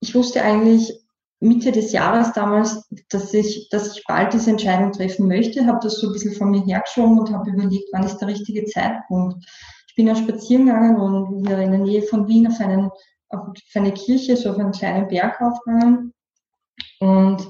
ich 0.00 0.14
wusste 0.14 0.42
eigentlich, 0.42 1.05
Mitte 1.40 1.70
des 1.70 1.92
Jahres 1.92 2.32
damals, 2.32 2.88
dass 3.10 3.34
ich, 3.34 3.68
dass 3.70 3.96
ich 3.96 4.04
bald 4.06 4.32
diese 4.32 4.50
Entscheidung 4.50 4.92
treffen 4.92 5.28
möchte, 5.28 5.66
habe 5.66 5.80
das 5.82 6.00
so 6.00 6.08
ein 6.08 6.12
bisschen 6.12 6.32
von 6.32 6.50
mir 6.50 6.64
hergeschoben 6.64 7.18
und 7.18 7.32
habe 7.32 7.50
überlegt, 7.50 7.88
wann 7.92 8.04
ist 8.04 8.18
der 8.18 8.28
richtige 8.28 8.64
Zeitpunkt. 8.64 9.44
Ich 9.88 9.94
bin 9.94 10.06
ja 10.06 10.16
spazieren 10.16 10.66
gegangen 10.66 10.96
und 10.96 11.46
hier 11.46 11.58
in 11.58 11.72
der 11.72 11.80
Nähe 11.80 12.02
von 12.02 12.26
Wien 12.26 12.46
auf, 12.46 12.58
einen, 12.60 12.90
auf 13.28 13.48
eine 13.74 13.92
Kirche, 13.92 14.36
so 14.36 14.50
auf 14.50 14.58
einen 14.58 14.72
kleinen 14.72 15.08
Berg 15.08 15.40
aufgegangen 15.40 16.12
und 17.00 17.46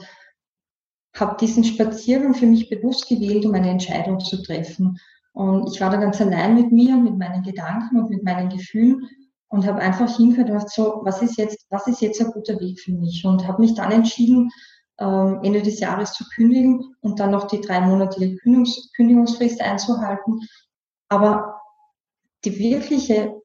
habe 1.16 1.37
diesen 1.40 1.64
Spaziergang 1.64 2.35
für 2.35 2.47
mich 2.47 2.69
bewusst 2.69 3.09
gewählt, 3.09 3.47
um 3.47 3.55
eine 3.55 3.71
Entscheidung 3.71 4.21
zu 4.21 4.43
treffen. 4.43 4.99
Und 5.33 5.73
ich 5.73 5.81
war 5.81 5.90
da 5.90 5.97
ganz 5.97 6.21
allein 6.21 6.55
mit 6.55 6.73
mir, 6.73 6.97
mit 6.97 7.16
meinen 7.16 7.43
Gedanken 7.43 8.00
und 8.00 8.11
mit 8.11 8.25
meinen 8.25 8.49
Gefühlen 8.49 9.09
und 9.48 9.66
habe 9.66 9.80
einfach 9.80 10.16
hingehört 10.16 10.50
und 10.50 10.56
gedacht, 10.56 10.72
so, 10.72 11.00
was 11.04 11.22
ist 11.22 11.38
jetzt, 11.38 11.66
was 11.70 11.86
ist 11.86 12.00
jetzt 12.00 12.20
ein 12.20 12.32
guter 12.32 12.58
Weg 12.60 12.80
für 12.80 12.92
mich? 12.92 13.24
Und 13.24 13.46
habe 13.46 13.62
mich 13.62 13.74
dann 13.74 13.92
entschieden, 13.92 14.50
ähm, 14.98 15.40
Ende 15.42 15.62
des 15.62 15.80
Jahres 15.80 16.12
zu 16.12 16.24
kündigen 16.34 16.94
und 17.00 17.20
dann 17.20 17.30
noch 17.30 17.46
die 17.46 17.60
drei 17.60 17.80
Monate 17.80 18.18
Kündigungs 18.18 18.92
Kündigungsfrist 18.96 19.60
einzuhalten. 19.60 20.40
Aber 21.08 21.60
die 22.44 22.58
wirkliche, 22.58 23.40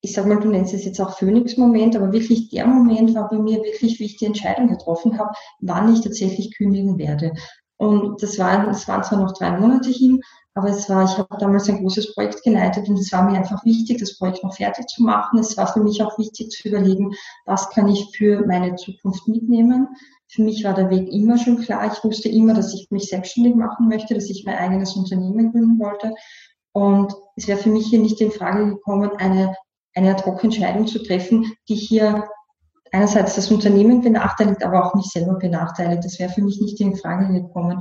ich 0.00 0.12
sag 0.12 0.26
mal, 0.26 0.40
du 0.40 0.48
nennst 0.48 0.74
es 0.74 0.84
jetzt 0.84 1.00
auch 1.00 1.16
Phoenix-Moment, 1.16 1.96
aber 1.96 2.12
wirklich 2.12 2.48
der 2.50 2.66
Moment 2.66 3.14
war 3.14 3.28
bei 3.28 3.38
mir 3.38 3.58
wirklich, 3.62 4.00
wie 4.00 4.04
ich 4.04 4.16
die 4.16 4.26
Entscheidung 4.26 4.68
getroffen 4.68 5.18
habe, 5.18 5.32
wann 5.60 5.92
ich 5.92 6.00
tatsächlich 6.00 6.56
kündigen 6.56 6.98
werde. 6.98 7.32
Und 7.76 8.22
das 8.22 8.38
waren, 8.38 8.66
das 8.66 8.86
waren 8.88 9.04
zwar 9.04 9.20
noch 9.20 9.32
drei 9.32 9.58
Monate 9.58 9.90
hin, 9.90 10.20
aber 10.60 10.68
es 10.68 10.90
war, 10.90 11.04
ich 11.04 11.16
habe 11.16 11.38
damals 11.38 11.70
ein 11.70 11.78
großes 11.78 12.14
Projekt 12.14 12.42
geleitet 12.42 12.86
und 12.88 12.98
es 12.98 13.10
war 13.12 13.22
mir 13.22 13.38
einfach 13.38 13.64
wichtig, 13.64 13.98
das 13.98 14.18
Projekt 14.18 14.44
noch 14.44 14.54
fertig 14.54 14.86
zu 14.88 15.02
machen. 15.02 15.38
Es 15.38 15.56
war 15.56 15.72
für 15.72 15.80
mich 15.80 16.02
auch 16.02 16.18
wichtig 16.18 16.50
zu 16.50 16.68
überlegen, 16.68 17.14
was 17.46 17.70
kann 17.70 17.88
ich 17.88 18.14
für 18.14 18.44
meine 18.46 18.76
Zukunft 18.76 19.26
mitnehmen. 19.26 19.88
Für 20.28 20.42
mich 20.42 20.62
war 20.62 20.74
der 20.74 20.90
Weg 20.90 21.10
immer 21.10 21.38
schon 21.38 21.62
klar. 21.62 21.90
Ich 21.90 22.04
wusste 22.04 22.28
immer, 22.28 22.52
dass 22.52 22.74
ich 22.74 22.90
mich 22.90 23.08
selbstständig 23.08 23.54
machen 23.54 23.88
möchte, 23.88 24.12
dass 24.12 24.28
ich 24.28 24.44
mein 24.44 24.58
eigenes 24.58 24.94
Unternehmen 24.96 25.50
gründen 25.50 25.78
wollte. 25.78 26.14
Und 26.72 27.14
es 27.36 27.48
wäre 27.48 27.58
für 27.58 27.70
mich 27.70 27.86
hier 27.86 28.00
nicht 28.00 28.20
in 28.20 28.30
Frage 28.30 28.66
gekommen, 28.66 29.10
eine, 29.16 29.56
eine 29.94 30.10
Ad-Hoc-Entscheidung 30.10 30.86
zu 30.86 31.02
treffen, 31.02 31.54
die 31.70 31.74
hier 31.74 32.28
einerseits 32.92 33.36
das 33.36 33.50
Unternehmen 33.50 34.00
benachteiligt, 34.00 34.64
aber 34.64 34.84
auch 34.84 34.94
mich 34.94 35.06
selber 35.06 35.34
benachteiligt. 35.34 36.04
Das 36.04 36.18
wäre 36.18 36.30
für 36.30 36.42
mich 36.42 36.60
nicht 36.60 36.80
in 36.80 36.96
Frage 36.96 37.32
gekommen. 37.32 37.78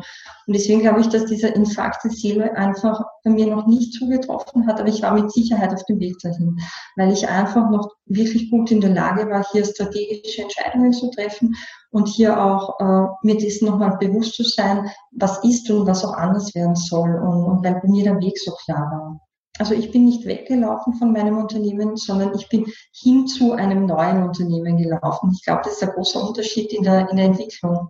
Und 0.48 0.54
deswegen 0.56 0.82
glaube 0.82 1.02
ich, 1.02 1.10
dass 1.10 1.26
dieser 1.26 1.56
Infarkt 1.56 2.04
der 2.04 2.12
Seele 2.12 2.56
einfach 2.56 3.02
bei 3.24 3.32
mir 3.32 3.48
noch 3.48 3.68
nicht 3.68 3.94
zugetroffen 3.94 4.68
hat, 4.68 4.80
aber 4.80 4.90
ich 4.90 5.02
war 5.02 5.14
mit 5.14 5.32
Sicherheit 5.32 5.74
auf 5.74 5.84
dem 5.86 6.00
Weg 6.00 6.18
dahin, 6.20 6.58
weil 6.96 7.12
ich 7.12 7.28
einfach 7.28 7.70
noch 7.70 7.90
wirklich 8.06 8.50
gut 8.50 8.72
in 8.72 8.82
der 8.82 8.92
Lage 8.92 9.30
war, 9.30 9.46
hier 9.52 9.66
strategische 9.66 10.44
Entscheidungen 10.44 10.94
zu 10.94 11.10
treffen 11.12 11.56
und 11.92 12.08
hier 12.08 12.42
auch 12.42 12.80
äh, 12.80 13.08
mir 13.24 13.38
dessen 13.38 13.68
nochmal 13.68 13.98
bewusst 13.98 14.36
zu 14.36 14.44
sein, 14.44 14.90
was 15.12 15.44
ist 15.44 15.70
und 15.70 15.88
was 15.88 16.06
auch 16.06 16.14
anders 16.14 16.54
werden 16.56 16.76
soll 16.76 17.16
und, 17.16 17.46
und 17.46 17.66
weil 17.66 17.80
bei 17.82 17.88
mir 17.88 18.04
der 18.04 18.20
Weg 18.20 18.38
so 18.38 18.52
klar 18.64 18.92
war. 18.92 19.29
Also 19.60 19.74
ich 19.74 19.92
bin 19.92 20.06
nicht 20.06 20.26
weggelaufen 20.26 20.94
von 20.94 21.12
meinem 21.12 21.38
Unternehmen, 21.38 21.98
sondern 21.98 22.34
ich 22.34 22.48
bin 22.48 22.66
hin 22.94 23.28
zu 23.28 23.52
einem 23.52 23.86
neuen 23.86 24.24
Unternehmen 24.24 24.78
gelaufen. 24.78 25.32
Ich 25.36 25.44
glaube, 25.44 25.64
das 25.66 25.74
ist 25.74 25.84
ein 25.84 25.90
großer 25.90 26.26
Unterschied 26.26 26.72
in 26.72 26.84
der, 26.84 27.10
in 27.10 27.18
der 27.18 27.26
Entwicklung. 27.26 27.90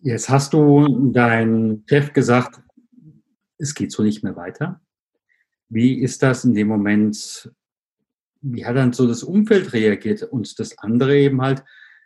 Jetzt 0.00 0.30
hast 0.30 0.54
du 0.54 1.10
dein 1.12 1.84
Chef 1.86 2.14
gesagt, 2.14 2.62
es 3.58 3.74
geht 3.74 3.92
so 3.92 4.02
nicht 4.02 4.24
mehr 4.24 4.36
weiter. 4.36 4.80
Wie 5.68 6.00
ist 6.00 6.22
das 6.22 6.44
in 6.44 6.54
dem 6.54 6.68
Moment? 6.68 7.52
Wie 8.40 8.64
hat 8.64 8.76
dann 8.76 8.94
so 8.94 9.06
das 9.06 9.22
Umfeld 9.22 9.74
reagiert 9.74 10.22
und 10.22 10.58
das 10.58 10.78
andere 10.78 11.14
eben 11.18 11.42
halt? 11.42 11.62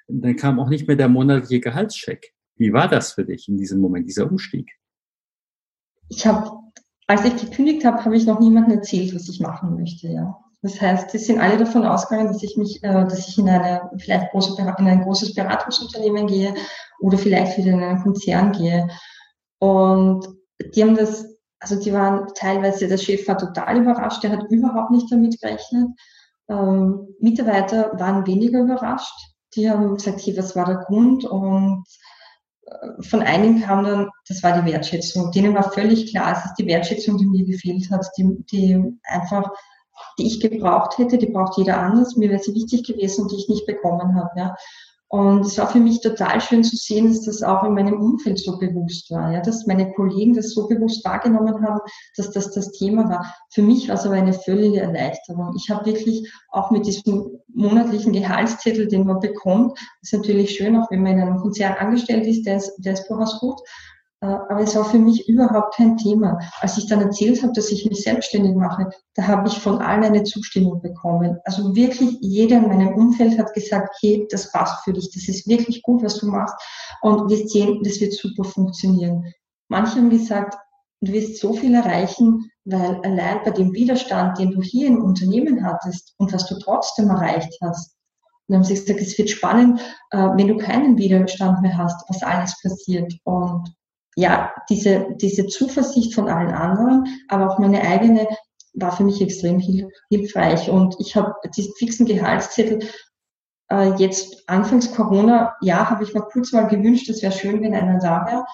Dann 0.09 0.35
kam 0.35 0.59
auch 0.59 0.69
nicht 0.69 0.89
mehr 0.89 0.97
der 0.97 1.09
monatliche 1.09 1.61
Gehaltscheck. 1.61 2.35
Wie 2.57 2.73
war 2.73 2.89
das 2.89 3.13
für 3.13 3.25
dich 3.25 3.49
in 3.49 3.57
diesem 3.57 3.81
Moment, 3.81 4.09
dieser 4.09 4.29
Umstieg? 4.29 4.73
Ich 6.09 6.27
habe 6.27 6.59
als 7.09 7.25
ich 7.25 7.37
gekündigt 7.37 7.85
habe, 7.85 8.05
habe 8.05 8.17
ich 8.17 8.27
noch 8.27 8.39
niemandem 8.39 8.79
erzählt, 8.79 9.15
was 9.15 9.29
ich 9.29 9.41
machen 9.41 9.75
möchte. 9.75 10.09
Ja. 10.09 10.39
Das 10.63 10.81
heißt, 10.81 11.13
die 11.13 11.19
sind 11.19 11.41
alle 11.41 11.57
davon 11.57 11.85
ausgegangen, 11.85 12.29
dass 12.29 12.43
ich 12.43 12.57
mich, 12.57 12.83
äh, 12.85 13.05
dass 13.05 13.29
ich 13.29 13.39
in 13.39 13.49
eine 13.49 13.91
vielleicht 13.99 14.31
große, 14.31 14.61
in 14.61 14.87
ein 14.87 15.03
großes 15.03 15.35
Beratungsunternehmen 15.35 16.27
gehe 16.27 16.55
oder 17.01 17.17
vielleicht 17.17 17.57
wieder 17.57 17.73
in 17.73 17.83
einen 17.83 18.03
Konzern 18.03 18.53
gehe. 18.53 18.89
Und 19.59 20.29
die 20.75 20.83
haben 20.83 20.97
das, 20.97 21.25
also 21.61 21.81
die 21.81 21.93
waren 21.93 22.27
teilweise, 22.35 22.89
der 22.89 22.99
Chef 22.99 23.27
war 23.27 23.39
total 23.39 23.79
überrascht, 23.81 24.23
der 24.23 24.33
hat 24.33 24.51
überhaupt 24.51 24.91
nicht 24.91 25.11
damit 25.11 25.41
gerechnet. 25.41 25.89
Ähm, 26.49 27.09
Mitarbeiter 27.21 27.93
waren 27.99 28.27
weniger 28.27 28.61
überrascht. 28.61 29.15
Die 29.55 29.71
haben 29.71 29.95
gesagt, 29.95 30.21
hey, 30.27 30.37
was 30.37 30.55
war 30.55 30.67
der 30.67 30.85
Grund? 30.87 31.25
Und 31.25 31.85
von 33.01 33.23
einigen 33.23 33.63
kam 33.63 33.85
dann, 33.85 34.11
das 34.27 34.43
war 34.43 34.61
die 34.61 34.71
Wertschätzung. 34.71 35.31
Denen 35.33 35.55
war 35.55 35.71
völlig 35.73 36.11
klar, 36.11 36.33
es 36.33 36.45
ist 36.45 36.55
die 36.59 36.67
Wertschätzung, 36.67 37.17
die 37.17 37.27
mir 37.27 37.45
gefehlt 37.45 37.91
hat, 37.91 38.07
die, 38.17 38.45
die 38.51 38.83
einfach, 39.05 39.51
die 40.19 40.27
ich 40.27 40.41
gebraucht 40.41 40.99
hätte, 40.99 41.19
die 41.19 41.27
braucht 41.27 41.59
jeder 41.59 41.79
anders. 41.79 42.17
Mir 42.17 42.31
wäre 42.31 42.43
sie 42.43 42.55
wichtig 42.55 42.87
gewesen 42.87 43.23
und 43.23 43.33
die 43.33 43.37
ich 43.37 43.49
nicht 43.49 43.67
bekommen 43.67 44.15
habe. 44.15 44.31
Ja. 44.37 44.57
Und 45.11 45.41
es 45.41 45.57
war 45.57 45.69
für 45.69 45.81
mich 45.81 46.03
total 46.03 46.39
schön 46.41 46.63
zu 46.63 46.77
sehen, 46.77 47.09
dass 47.09 47.23
das 47.23 47.43
auch 47.43 47.65
in 47.65 47.73
meinem 47.73 47.99
Umfeld 47.99 48.39
so 48.39 48.59
bewusst 48.59 49.11
war, 49.11 49.33
ja, 49.33 49.41
dass 49.41 49.67
meine 49.67 49.91
Kollegen 49.95 50.35
das 50.35 50.51
so 50.51 50.69
bewusst 50.69 51.03
wahrgenommen 51.03 51.67
haben, 51.67 51.81
dass 52.17 52.31
das 52.31 52.51
das 52.51 52.73
Thema 52.73 53.09
war. 53.09 53.35
Für 53.51 53.63
mich 53.63 53.89
war 53.89 53.95
es 53.95 54.05
aber 54.05 54.17
eine 54.17 54.35
völlige 54.35 54.81
Erleichterung. 54.81 55.55
Ich 55.57 55.71
habe 55.71 55.87
wirklich 55.87 56.31
auch 56.51 56.71
mit 56.71 56.87
diesem 56.87 57.41
monatlichen 57.49 58.13
Gehaltszettel, 58.13 58.87
den 58.87 59.07
man 59.07 59.21
bekommt, 59.21 59.79
ist 60.03 60.13
natürlich 60.13 60.51
schön, 60.51 60.77
auch 60.77 60.91
wenn 60.91 61.03
man 61.03 61.13
in 61.13 61.23
einem 61.23 61.39
Konzern 61.39 61.75
angestellt 61.79 62.27
ist, 62.27 62.45
der 62.45 62.59
ist, 62.59 62.77
der 62.77 62.93
ist 62.93 63.09
durchaus 63.09 63.41
gut, 63.41 63.59
aber 64.21 64.61
es 64.61 64.75
war 64.75 64.85
für 64.85 64.99
mich 64.99 65.29
überhaupt 65.29 65.77
kein 65.77 65.97
Thema. 65.97 66.39
Als 66.61 66.77
ich 66.77 66.87
dann 66.87 67.01
erzählt 67.01 67.43
habe, 67.43 67.53
dass 67.53 67.71
ich 67.71 67.89
mich 67.89 68.03
selbstständig 68.03 68.55
mache, 68.57 68.91
da 69.15 69.27
habe 69.27 69.49
ich 69.49 69.59
von 69.59 69.81
allen 69.81 70.05
eine 70.05 70.25
Zustimmung 70.25 70.81
bekommen. 70.83 71.39
Also 71.45 71.75
wirklich 71.77 72.19
jeder 72.21 72.57
in 72.57 72.69
meinem 72.69 72.95
Umfeld 72.95 73.39
hat 73.39 73.55
gesagt, 73.55 73.97
hey, 74.01 74.27
das 74.31 74.51
passt 74.51 74.83
für 74.85 74.93
dich, 74.93 75.11
das 75.13 75.29
ist 75.29 75.47
wirklich 75.47 75.83
gut, 75.83 76.03
was 76.03 76.19
du 76.19 76.27
machst 76.27 76.55
und 77.03 77.31
wir 77.31 77.49
sehen, 77.49 77.81
das 77.85 78.01
wird 78.01 78.13
super 78.13 78.45
funktionieren. 78.45 79.25
Manche 79.69 79.97
haben 79.97 80.11
gesagt, 80.11 80.57
du 81.01 81.13
wirst 81.13 81.39
so 81.39 81.53
viel 81.53 81.75
erreichen, 81.75 82.51
weil 82.65 83.01
allein 83.05 83.39
bei 83.45 83.51
dem 83.51 83.73
Widerstand, 83.73 84.39
den 84.39 84.51
du 84.51 84.63
hier 84.63 84.89
im 84.89 85.05
Unternehmen 85.05 85.65
hattest 85.65 86.15
und 86.19 86.33
was 86.33 86.47
du 86.47 86.59
trotzdem 86.59 87.09
erreicht 87.11 87.57
hast, 87.63 87.95
und 88.49 88.55
dann 88.55 88.63
haben 88.63 88.65
sie 88.65 88.75
gesagt, 88.81 89.01
es 89.03 89.19
wird 89.19 89.29
spannend, 89.29 89.79
äh, 90.11 90.17
wenn 90.17 90.49
du 90.49 90.57
keinen 90.57 90.97
Widerstand 90.97 91.61
mehr 91.61 91.77
hast, 91.77 92.03
was 92.09 92.23
alles 92.23 92.59
passiert. 92.63 93.13
Und 93.25 93.75
ja, 94.19 94.53
diese, 94.69 95.15
diese 95.21 95.47
Zuversicht 95.47 96.13
von 96.13 96.29
allen 96.29 96.53
anderen, 96.53 97.07
aber 97.29 97.49
auch 97.49 97.61
meine 97.61 97.81
eigene 97.83 98.27
war 98.75 98.91
für 98.91 99.05
mich 99.05 99.23
extrem 99.23 99.61
hilfreich. 100.11 100.69
Und 100.69 100.97
ich 100.99 101.15
habe 101.15 101.35
diesen 101.57 101.73
fixen 101.77 102.05
Gehaltszettel 102.05 102.81
äh, 103.71 103.95
jetzt 103.95 104.43
anfangs 104.49 104.93
Corona, 104.93 105.55
ja, 105.61 105.89
habe 105.89 106.03
ich 106.03 106.15
mir 106.15 106.23
kurz 106.23 106.53
mal 106.53 106.67
gewünscht, 106.67 107.09
es 107.09 107.23
wäre 107.23 107.31
schön, 107.31 107.63
wenn 107.63 107.75
einer 107.75 108.01
da 108.01 108.27
wäre. 108.27 108.45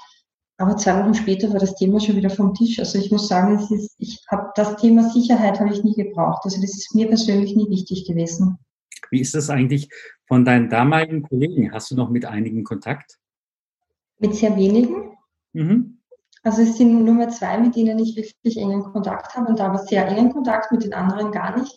Aber 0.59 0.77
zwei 0.77 1.03
Wochen 1.03 1.15
später 1.15 1.51
war 1.51 1.61
das 1.61 1.77
Thema 1.77 1.99
schon 1.99 2.17
wieder 2.17 2.29
vom 2.31 2.53
Tisch. 2.53 2.79
Also 2.79 2.99
ich 2.99 3.11
muss 3.11 3.27
sagen, 3.27 3.55
es 3.55 3.71
ist, 3.71 3.95
ich 3.99 4.23
habe 4.31 4.51
das 4.57 4.77
Thema 4.77 5.09
Sicherheit 5.09 5.61
habe 5.61 5.73
ich 5.73 5.83
nie 5.83 5.95
gebraucht. 5.95 6.43
Also 6.45 6.61
das 6.61 6.77
ist 6.77 6.95
mir 6.95 7.09
persönlich 7.09 7.57
nie 7.57 7.71
wichtig 7.71 8.07
gewesen. 8.07 8.59
Wie 9.11 9.21
ist 9.21 9.35
das 9.35 9.49
eigentlich 9.49 9.89
von 10.29 10.45
deinen 10.45 10.69
damaligen 10.69 11.23
Kollegen? 11.23 11.73
Hast 11.73 11.91
du 11.91 11.97
noch 11.97 12.11
mit 12.11 12.27
einigen 12.27 12.65
Kontakt? 12.65 13.19
Mit 14.19 14.35
sehr 14.35 14.55
wenigen. 14.57 15.14
Mhm. 15.55 16.01
Also 16.43 16.61
es 16.61 16.77
sind 16.77 17.05
nur 17.05 17.15
mehr 17.15 17.31
zwei, 17.31 17.57
mit 17.57 17.75
denen 17.75 17.99
ich 17.99 18.17
wirklich 18.17 18.59
engen 18.59 18.83
Kontakt 18.83 19.35
habe 19.35 19.49
und 19.49 19.59
da 19.59 19.67
aber 19.67 19.79
sehr 19.79 20.07
engen 20.07 20.31
Kontakt, 20.31 20.71
mit 20.71 20.85
den 20.85 20.93
anderen 20.93 21.33
gar 21.33 21.59
nicht. 21.59 21.75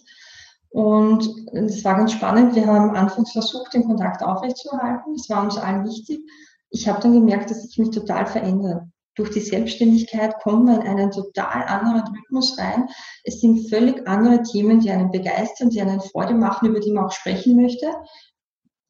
Und 0.70 1.48
es 1.54 1.86
war 1.86 1.96
ganz 1.96 2.12
spannend. 2.12 2.54
Wir 2.54 2.68
haben 2.68 2.94
anfangs 2.96 3.32
versucht, 3.32 3.74
den 3.74 3.86
Kontakt 3.86 4.22
aufrechtzuerhalten. 4.22 5.16
Das 5.16 5.30
war 5.30 5.44
uns 5.44 5.58
allen 5.58 5.86
wichtig. 5.86 6.20
Ich 6.70 6.88
habe 6.88 7.02
dann 7.02 7.14
gemerkt, 7.14 7.50
dass 7.50 7.64
ich 7.64 7.78
mich 7.78 7.92
total 7.92 8.26
verändere. 8.26 8.92
Durch 9.16 9.32
die 9.32 9.40
Selbstständigkeit 9.40 10.38
kommt 10.44 10.66
man 10.66 10.82
in 10.82 10.88
einen 10.88 11.12
total 11.12 11.64
anderen 11.64 12.14
Rhythmus 12.14 12.60
rein. 12.60 12.88
Es 13.24 13.40
sind 13.40 13.70
völlig 13.70 14.06
andere 14.08 14.44
Themen, 14.44 14.82
die 14.82 14.92
einen 14.92 15.12
begeistern, 15.12 15.70
die 15.70 15.82
einen 15.82 16.02
Freude 16.02 16.36
machen, 16.36 16.68
über 16.70 16.82
die 16.82 16.92
man 16.92 17.06
auch 17.06 17.12
sprechen 17.12 17.56
möchte. 17.56 17.88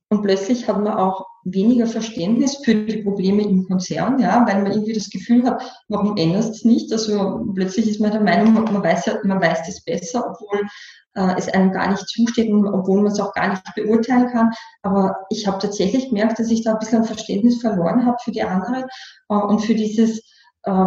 Und 0.09 0.23
plötzlich 0.23 0.67
hat 0.67 0.77
man 0.77 0.93
auch 0.93 1.25
weniger 1.53 1.87
Verständnis 1.87 2.57
für 2.57 2.75
die 2.75 3.03
Probleme 3.03 3.43
im 3.43 3.65
Konzern, 3.67 4.19
ja, 4.19 4.45
weil 4.47 4.61
man 4.61 4.71
irgendwie 4.71 4.93
das 4.93 5.09
Gefühl 5.09 5.45
hat, 5.45 5.61
warum 5.87 6.17
änderst 6.17 6.55
es 6.55 6.65
nicht? 6.65 6.91
Also 6.91 7.45
plötzlich 7.53 7.89
ist 7.89 8.01
man 8.01 8.11
der 8.11 8.21
Meinung, 8.21 8.53
man 8.53 8.83
weiß 8.83 9.05
ja, 9.05 9.19
man 9.23 9.41
weiß 9.41 9.59
das 9.65 9.83
besser, 9.83 10.25
obwohl 10.29 10.67
äh, 11.15 11.35
es 11.37 11.47
einem 11.47 11.71
gar 11.71 11.89
nicht 11.89 12.07
zusteht 12.07 12.51
und 12.51 12.67
obwohl 12.67 13.01
man 13.01 13.11
es 13.11 13.19
auch 13.19 13.33
gar 13.33 13.49
nicht 13.49 13.63
beurteilen 13.75 14.29
kann. 14.31 14.51
Aber 14.81 15.15
ich 15.29 15.47
habe 15.47 15.59
tatsächlich 15.59 16.09
gemerkt, 16.09 16.39
dass 16.39 16.51
ich 16.51 16.63
da 16.63 16.73
ein 16.73 16.79
bisschen 16.79 17.05
Verständnis 17.05 17.61
verloren 17.61 18.05
habe 18.05 18.17
für 18.23 18.31
die 18.31 18.43
anderen 18.43 18.83
äh, 19.29 19.35
und 19.35 19.59
für 19.59 19.75
dieses, 19.75 20.21
äh, 20.63 20.85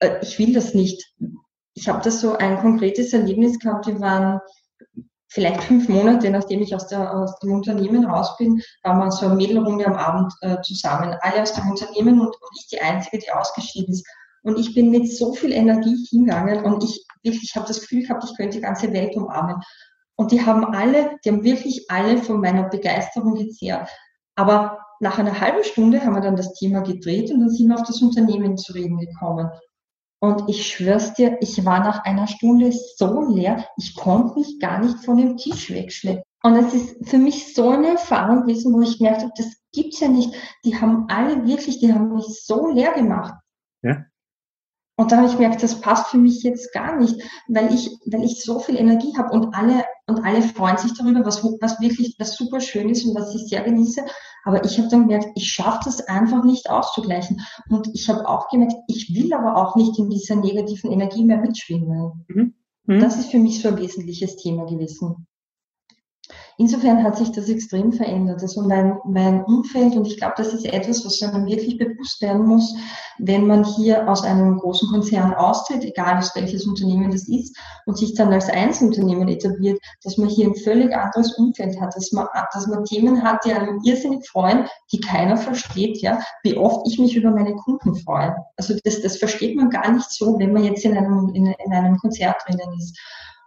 äh 0.00 0.20
ich 0.22 0.38
will 0.38 0.52
das 0.52 0.74
nicht. 0.74 1.14
Ich 1.74 1.88
habe 1.88 2.02
da 2.02 2.10
so 2.10 2.36
ein 2.36 2.58
konkretes 2.58 3.14
Erlebnis 3.14 3.58
gehabt, 3.58 3.86
wir 3.86 3.98
waren 4.00 4.40
vielleicht 5.32 5.62
fünf 5.64 5.88
Monate, 5.88 6.30
nachdem 6.30 6.60
ich 6.60 6.74
aus, 6.74 6.86
der, 6.88 7.14
aus 7.14 7.38
dem 7.38 7.52
Unternehmen 7.52 8.04
raus 8.04 8.36
bin, 8.36 8.62
waren 8.82 8.98
wir 8.98 9.10
so 9.10 9.26
eine 9.26 9.36
Mädelrunde 9.36 9.86
am 9.86 9.94
Abend 9.94 10.32
äh, 10.42 10.60
zusammen. 10.62 11.16
Alle 11.20 11.42
aus 11.42 11.54
dem 11.54 11.70
Unternehmen 11.70 12.20
und, 12.20 12.28
und 12.28 12.50
ich 12.58 12.68
die 12.68 12.80
Einzige, 12.80 13.18
die 13.18 13.30
ausgeschieden 13.32 13.94
ist. 13.94 14.06
Und 14.42 14.58
ich 14.58 14.74
bin 14.74 14.90
mit 14.90 15.10
so 15.10 15.32
viel 15.34 15.52
Energie 15.52 16.06
hingegangen 16.10 16.64
und 16.64 16.84
ich 16.84 17.06
wirklich, 17.22 17.44
ich 17.44 17.56
habe 17.56 17.66
das 17.66 17.80
Gefühl 17.80 18.02
gehabt, 18.02 18.24
ich 18.24 18.36
könnte 18.36 18.56
die 18.56 18.62
ganze 18.62 18.92
Welt 18.92 19.16
umarmen. 19.16 19.56
Und 20.16 20.32
die 20.32 20.44
haben 20.44 20.64
alle, 20.64 21.16
die 21.24 21.30
haben 21.30 21.44
wirklich 21.44 21.86
alle 21.90 22.18
von 22.18 22.40
meiner 22.40 22.64
Begeisterung 22.64 23.34
gezehrt. 23.34 23.88
Aber 24.34 24.78
nach 25.00 25.18
einer 25.18 25.40
halben 25.40 25.64
Stunde 25.64 26.04
haben 26.04 26.14
wir 26.14 26.20
dann 26.20 26.36
das 26.36 26.54
Thema 26.54 26.80
gedreht 26.80 27.30
und 27.30 27.40
dann 27.40 27.50
sind 27.50 27.68
wir 27.68 27.74
auf 27.74 27.86
das 27.86 28.02
Unternehmen 28.02 28.56
zu 28.56 28.72
reden 28.72 28.98
gekommen. 28.98 29.50
Und 30.22 30.48
ich 30.48 30.68
schwör's 30.68 31.14
dir, 31.14 31.36
ich 31.40 31.64
war 31.64 31.80
nach 31.80 32.04
einer 32.04 32.28
Stunde 32.28 32.70
so 32.70 33.28
leer, 33.28 33.66
ich 33.76 33.96
konnte 33.96 34.38
mich 34.38 34.60
gar 34.60 34.78
nicht 34.78 35.00
von 35.04 35.16
dem 35.16 35.36
Tisch 35.36 35.68
wegschleppen. 35.70 36.22
Und 36.44 36.54
es 36.54 36.72
ist 36.72 37.08
für 37.10 37.18
mich 37.18 37.56
so 37.56 37.70
eine 37.70 37.88
Erfahrung 37.88 38.42
gewesen, 38.42 38.72
wo 38.72 38.80
ich 38.82 38.98
gemerkt 38.98 39.22
habe, 39.22 39.32
das 39.36 39.56
gibt's 39.72 39.98
ja 39.98 40.06
nicht. 40.06 40.32
Die 40.64 40.80
haben 40.80 41.06
alle 41.08 41.44
wirklich, 41.44 41.80
die 41.80 41.92
haben 41.92 42.14
mich 42.14 42.44
so 42.44 42.68
leer 42.68 42.92
gemacht. 42.92 43.34
Ja. 43.82 44.04
Und 44.96 45.10
dann 45.10 45.18
habe 45.18 45.28
ich 45.28 45.34
gemerkt, 45.34 45.60
das 45.60 45.80
passt 45.80 46.06
für 46.06 46.18
mich 46.18 46.44
jetzt 46.44 46.72
gar 46.72 46.96
nicht, 46.98 47.20
weil 47.48 47.74
ich, 47.74 47.90
weil 48.06 48.22
ich 48.22 48.44
so 48.44 48.60
viel 48.60 48.76
Energie 48.76 49.12
habe 49.18 49.32
und 49.32 49.52
alle, 49.56 49.84
und 50.06 50.24
alle 50.24 50.42
freuen 50.42 50.78
sich 50.78 50.92
darüber, 50.94 51.24
was, 51.24 51.44
was 51.60 51.80
wirklich, 51.80 52.16
was 52.18 52.36
super 52.36 52.60
schön 52.60 52.88
ist 52.88 53.04
und 53.04 53.14
was 53.14 53.34
ich 53.34 53.48
sehr 53.48 53.62
genieße. 53.62 54.04
Aber 54.44 54.64
ich 54.64 54.78
habe 54.78 54.88
dann 54.88 55.02
gemerkt, 55.06 55.28
ich 55.36 55.50
schaffe 55.50 55.80
das 55.84 56.00
einfach 56.08 56.42
nicht 56.42 56.68
auszugleichen. 56.68 57.40
Und 57.68 57.88
ich 57.94 58.08
habe 58.08 58.28
auch 58.28 58.48
gemerkt, 58.48 58.74
ich 58.88 59.14
will 59.14 59.32
aber 59.32 59.56
auch 59.56 59.76
nicht 59.76 59.98
in 59.98 60.10
dieser 60.10 60.34
negativen 60.34 60.90
Energie 60.90 61.24
mehr 61.24 61.38
mitschwimmen. 61.38 62.24
Mhm. 62.28 62.54
Mhm. 62.86 63.00
Das 63.00 63.16
ist 63.16 63.30
für 63.30 63.38
mich 63.38 63.62
so 63.62 63.68
ein 63.68 63.78
wesentliches 63.78 64.36
Thema 64.36 64.66
gewesen. 64.66 65.26
Insofern 66.62 67.02
hat 67.02 67.16
sich 67.16 67.32
das 67.32 67.48
extrem 67.48 67.92
verändert. 67.92 68.40
Also 68.40 68.62
mein, 68.62 68.96
mein 69.04 69.42
Umfeld, 69.42 69.96
und 69.96 70.06
ich 70.06 70.16
glaube, 70.16 70.34
das 70.36 70.54
ist 70.54 70.64
etwas, 70.64 71.04
was 71.04 71.20
man 71.32 71.44
wirklich 71.46 71.76
bewusst 71.76 72.22
werden 72.22 72.46
muss, 72.46 72.72
wenn 73.18 73.48
man 73.48 73.64
hier 73.64 74.08
aus 74.08 74.22
einem 74.22 74.58
großen 74.58 74.88
Konzern 74.88 75.34
austritt, 75.34 75.82
egal 75.82 76.18
aus 76.18 76.30
welches 76.36 76.64
Unternehmen 76.64 77.10
das 77.10 77.26
ist, 77.26 77.58
und 77.86 77.98
sich 77.98 78.14
dann 78.14 78.32
als 78.32 78.48
Einzelunternehmen 78.48 79.26
etabliert, 79.26 79.80
dass 80.04 80.18
man 80.18 80.28
hier 80.28 80.46
ein 80.46 80.54
völlig 80.54 80.94
anderes 80.94 81.32
Umfeld 81.32 81.80
hat, 81.80 81.96
dass 81.96 82.12
man, 82.12 82.28
dass 82.52 82.68
man 82.68 82.84
Themen 82.84 83.24
hat, 83.24 83.44
die 83.44 83.52
einem 83.52 83.80
irrsinnig 83.82 84.24
freuen, 84.28 84.68
die 84.92 85.00
keiner 85.00 85.36
versteht, 85.36 86.00
ja, 86.00 86.20
wie 86.44 86.56
oft 86.56 86.86
ich 86.86 86.96
mich 87.00 87.16
über 87.16 87.32
meine 87.32 87.56
Kunden 87.56 87.96
freue. 87.96 88.36
Also 88.56 88.76
das, 88.84 89.02
das 89.02 89.16
versteht 89.16 89.56
man 89.56 89.68
gar 89.68 89.90
nicht 89.90 90.12
so, 90.12 90.38
wenn 90.38 90.52
man 90.52 90.62
jetzt 90.62 90.84
in 90.84 90.96
einem, 90.96 91.30
in, 91.34 91.46
in 91.46 91.72
einem 91.72 91.96
Konzert 91.96 92.36
drinnen 92.46 92.78
ist. 92.78 92.96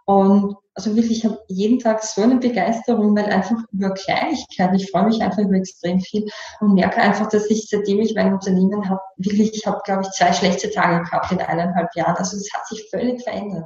Und 0.06 0.56
also 0.74 0.94
wirklich, 0.94 1.18
ich 1.18 1.24
habe 1.24 1.38
jeden 1.48 1.78
Tag 1.80 2.02
so 2.02 2.22
eine 2.22 2.36
Begeisterung, 2.36 3.16
weil 3.16 3.24
einfach 3.26 3.56
über 3.72 3.90
Kleinigkeiten, 3.90 4.76
ich 4.76 4.90
freue 4.90 5.06
mich 5.06 5.20
einfach 5.20 5.38
über 5.38 5.54
extrem 5.54 6.00
viel 6.00 6.28
und 6.60 6.74
merke 6.74 6.98
einfach, 6.98 7.28
dass 7.28 7.50
ich, 7.50 7.68
seitdem 7.68 8.00
ich 8.00 8.14
mein 8.14 8.32
Unternehmen 8.32 8.88
habe, 8.88 9.00
wirklich, 9.16 9.52
ich 9.54 9.66
habe, 9.66 9.80
glaube 9.84 10.02
ich, 10.02 10.10
zwei 10.10 10.32
schlechte 10.32 10.70
Tage 10.70 11.02
gehabt 11.04 11.32
in 11.32 11.40
eineinhalb 11.40 11.88
Jahren. 11.96 12.16
Also 12.16 12.36
es 12.36 12.52
hat 12.54 12.66
sich 12.68 12.88
völlig 12.88 13.22
verändert. 13.22 13.64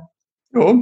Ja, 0.54 0.74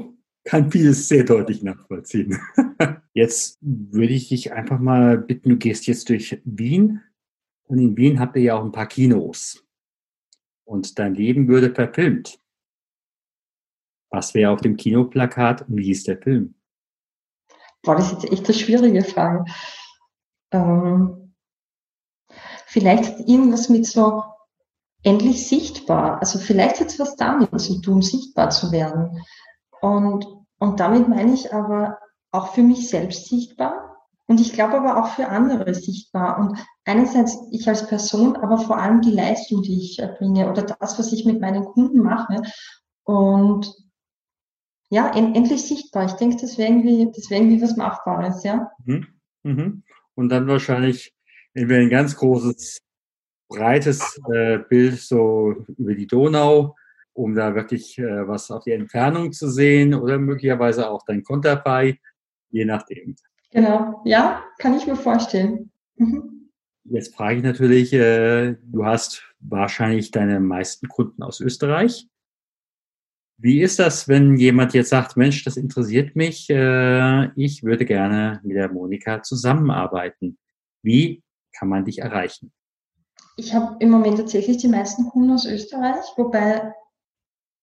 kann 0.45 0.71
vieles 0.71 1.09
sehr 1.09 1.25
deutlich 1.25 1.63
nachvollziehen. 1.63 2.39
Jetzt 3.13 3.59
würde 3.61 4.13
ich 4.13 4.29
dich 4.29 4.53
einfach 4.53 4.79
mal 4.79 5.19
bitten, 5.19 5.51
du 5.51 5.57
gehst 5.57 5.89
jetzt 5.89 6.09
durch 6.09 6.41
Wien 6.45 7.03
und 7.65 7.79
in 7.79 7.97
Wien 7.97 8.21
habt 8.21 8.37
ihr 8.37 8.43
ja 8.43 8.55
auch 8.55 8.65
ein 8.65 8.71
paar 8.71 8.87
Kinos 8.87 9.67
und 10.65 10.99
dein 11.01 11.15
Leben 11.15 11.49
würde 11.49 11.75
verfilmt. 11.75 12.39
Was 14.11 14.35
wäre 14.35 14.51
auf 14.53 14.61
dem 14.61 14.77
Kinoplakat 14.77 15.69
und 15.69 15.77
wie 15.77 15.91
ist 15.91 16.07
der 16.09 16.19
Film? 16.19 16.55
Boah, 17.83 17.97
das 17.97 18.13
ist 18.13 18.23
jetzt 18.23 18.33
echt 18.33 18.45
eine 18.47 18.55
schwierige 18.55 19.05
Frage. 19.05 19.45
Ähm, 20.51 21.35
vielleicht 22.67 23.21
irgendwas 23.29 23.69
mit 23.69 23.87
so 23.87 24.23
endlich 25.03 25.47
sichtbar. 25.47 26.21
Also 26.21 26.39
vielleicht 26.39 26.81
hat 26.81 26.89
es 26.89 26.99
was 26.99 27.17
damit 27.17 27.59
zu 27.61 27.81
tun, 27.81 28.03
sichtbar 28.03 28.51
zu 28.51 28.73
werden. 28.73 29.23
Und, 29.81 30.27
und 30.59 30.81
damit 30.81 31.09
meine 31.09 31.33
ich 31.33 31.53
aber 31.53 31.99
auch 32.31 32.55
für 32.55 32.63
mich 32.63 32.89
selbst 32.89 33.29
sichtbar. 33.29 33.97
Und 34.27 34.41
ich 34.41 34.53
glaube 34.53 34.75
aber 34.75 35.03
auch 35.03 35.09
für 35.15 35.29
andere 35.29 35.75
sichtbar. 35.75 36.39
Und 36.39 36.59
einerseits 36.85 37.39
ich 37.51 37.67
als 37.69 37.87
Person, 37.87 38.37
aber 38.37 38.59
vor 38.59 38.77
allem 38.77 39.01
die 39.01 39.13
Leistung, 39.13 39.63
die 39.63 39.81
ich 39.81 39.99
erbringe 39.99 40.51
oder 40.51 40.63
das, 40.63 40.99
was 40.99 41.13
ich 41.13 41.25
mit 41.25 41.41
meinen 41.41 41.65
Kunden 41.65 42.03
mache. 42.03 42.43
Und 43.05 43.75
ja, 44.91 45.11
en 45.15 45.35
endlich 45.35 45.63
sichtbar. 45.63 46.07
Ich 46.07 46.13
denke, 46.13 46.37
das 46.41 46.59
wäre 46.59 46.71
irgendwie, 46.71 47.11
das 47.15 47.31
wäre 47.31 47.43
irgendwie 47.43 47.63
was 47.63 47.77
Machbares, 47.77 48.43
ja. 48.45 48.71
Mhm. 48.85 49.07
Mhm. 49.43 49.83
Und 50.15 50.29
dann 50.31 50.47
wahrscheinlich 50.49 51.15
entweder 51.55 51.81
ein 51.81 51.91
ganz 51.91 52.17
großes, 52.17 52.79
breites 53.49 54.21
äh, 54.35 54.59
Bild 54.59 54.99
so 54.99 55.55
über 55.77 55.95
die 55.95 56.07
Donau, 56.07 56.77
um 57.13 57.35
da 57.35 57.55
wirklich 57.55 57.99
äh, 57.99 58.27
was 58.29 58.51
auf 58.51 58.65
die 58.65 58.73
Entfernung 58.73 59.33
zu 59.33 59.49
sehen 59.49 59.95
oder 59.95 60.19
möglicherweise 60.19 60.89
auch 60.89 61.05
dein 61.07 61.23
Konterfei, 61.23 61.99
je 62.51 62.65
nachdem. 62.65 63.17
Genau, 63.51 64.03
ja, 64.05 64.45
kann 64.59 64.75
ich 64.75 64.87
mir 64.87 64.97
vorstellen. 64.97 65.71
Mhm. 65.97 66.51
Jetzt 66.85 67.15
frage 67.15 67.37
ich 67.37 67.43
natürlich, 67.43 67.93
äh, 67.93 68.57
du 68.63 68.85
hast 68.85 69.23
wahrscheinlich 69.41 70.11
deine 70.11 70.41
meisten 70.41 70.89
Kunden 70.89 71.23
aus 71.23 71.41
Österreich. 71.41 72.07
Wie 73.41 73.63
ist 73.63 73.79
das, 73.79 74.09
wenn 74.09 74.37
jemand 74.37 74.75
jetzt 74.75 74.91
sagt, 74.91 75.17
Mensch, 75.17 75.45
das 75.45 75.57
interessiert 75.57 76.17
mich, 76.17 76.51
äh, 76.51 77.27
ich 77.37 77.63
würde 77.63 77.85
gerne 77.85 78.41
mit 78.43 78.57
der 78.57 78.73
Monika 78.73 79.23
zusammenarbeiten? 79.23 80.39
Wie 80.83 81.23
kann 81.57 81.69
man 81.69 81.85
dich 81.85 82.01
erreichen? 82.01 82.53
Ich 83.37 83.55
habe 83.55 83.77
im 83.79 83.91
Moment 83.91 84.19
tatsächlich 84.19 84.57
die 84.57 84.67
meisten 84.67 85.05
Kunden 85.09 85.31
aus 85.31 85.47
Österreich, 85.47 86.05
wobei 86.17 86.75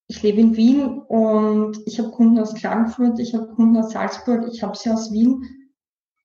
ich 0.07 0.23
lebe 0.23 0.39
in 0.39 0.55
Wien 0.55 0.99
und 0.99 1.77
ich 1.85 1.99
habe 1.99 2.11
Kunden 2.11 2.39
aus 2.39 2.55
Klagenfurt, 2.55 3.19
ich 3.19 3.33
habe 3.33 3.47
Kunden 3.47 3.75
aus 3.75 3.91
Salzburg, 3.91 4.47
ich 4.53 4.63
habe 4.63 4.77
sie 4.77 4.89
aus 4.89 5.11
Wien 5.11 5.43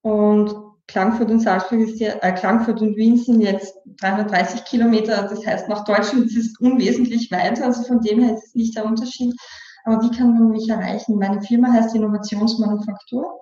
und 0.02 0.54
Klagenfurt 0.90 1.30
und 1.30 1.40
Salzburg 1.40 1.80
ist 1.80 2.00
ja, 2.00 2.14
äh, 2.20 2.32
Klagenfurt 2.32 2.80
und 2.80 2.96
Wien 2.96 3.16
sind 3.16 3.40
jetzt 3.40 3.74
330 4.00 4.64
Kilometer. 4.64 5.22
Das 5.22 5.46
heißt, 5.46 5.68
nach 5.68 5.84
Deutschland 5.84 6.26
ist 6.26 6.36
es 6.36 6.58
unwesentlich 6.58 7.30
weiter. 7.30 7.66
Also 7.66 7.84
von 7.84 8.00
dem 8.00 8.20
her 8.20 8.34
ist 8.34 8.48
es 8.48 8.54
nicht 8.56 8.76
der 8.76 8.84
Unterschied. 8.84 9.34
Aber 9.84 10.02
wie 10.02 10.10
kann 10.10 10.34
man 10.34 10.50
mich 10.50 10.68
erreichen? 10.68 11.16
Meine 11.16 11.42
Firma 11.42 11.72
heißt 11.72 11.94
Innovationsmanufaktur. 11.94 13.40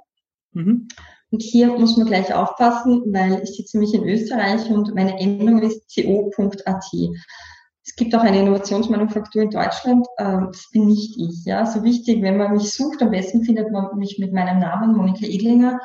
Mhm. 0.52 0.88
Und 1.30 1.42
hier 1.42 1.68
muss 1.68 1.96
man 1.96 2.06
gleich 2.06 2.32
aufpassen, 2.32 3.02
weil 3.12 3.42
ich 3.42 3.56
sitze 3.56 3.78
nämlich 3.78 3.94
in 3.94 4.06
Österreich 4.06 4.70
und 4.70 4.94
meine 4.94 5.18
Endung 5.18 5.62
ist 5.62 5.82
co.at. 5.94 6.84
Es 7.84 7.96
gibt 7.96 8.14
auch 8.14 8.22
eine 8.22 8.40
Innovationsmanufaktur 8.40 9.42
in 9.42 9.50
Deutschland. 9.50 10.06
Ähm, 10.18 10.48
das 10.52 10.68
bin 10.70 10.87
nicht 10.87 11.16
ich. 11.18 11.44
Ja, 11.46 11.64
so 11.64 11.82
wichtig, 11.82 12.20
wenn 12.20 12.37
man 12.37 12.52
mich 12.52 12.72
sucht, 12.72 13.00
am 13.02 13.11
besten 13.11 13.42
findet 13.44 13.72
man 13.72 13.96
mich 13.96 14.18
mit 14.18 14.34
meinem 14.34 14.58
Namen 14.58 14.94
Monika 14.94 15.24
Edlinger 15.24 15.80